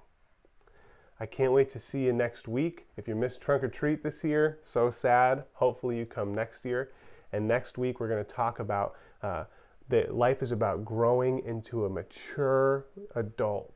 I 1.19 1.25
can't 1.25 1.53
wait 1.53 1.69
to 1.71 1.79
see 1.79 2.03
you 2.03 2.13
next 2.13 2.47
week. 2.47 2.87
If 2.97 3.07
you 3.07 3.15
missed 3.15 3.41
Trunk 3.41 3.63
or 3.63 3.69
Treat 3.69 4.03
this 4.03 4.23
year, 4.23 4.59
so 4.63 4.89
sad. 4.89 5.43
Hopefully, 5.53 5.97
you 5.97 6.05
come 6.05 6.33
next 6.33 6.65
year. 6.65 6.91
And 7.31 7.47
next 7.47 7.77
week, 7.77 7.99
we're 7.99 8.09
going 8.09 8.23
to 8.23 8.29
talk 8.29 8.59
about 8.59 8.95
uh, 9.21 9.45
that 9.89 10.15
life 10.15 10.41
is 10.41 10.51
about 10.51 10.83
growing 10.83 11.39
into 11.39 11.85
a 11.85 11.89
mature 11.89 12.87
adult, 13.15 13.73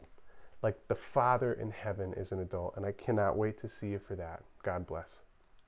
like 0.62 0.88
the 0.88 0.96
Father 0.96 1.54
in 1.54 1.72
heaven 1.72 2.14
is 2.14 2.32
an 2.32 2.40
adult. 2.40 2.74
And 2.76 2.86
I 2.86 2.92
cannot 2.92 3.38
wait 3.38 3.58
to 3.60 3.70
see 3.70 3.88
you 3.88 4.00
for 4.00 4.16
that. 4.16 4.44
God 4.64 4.88
bless. 4.88 5.22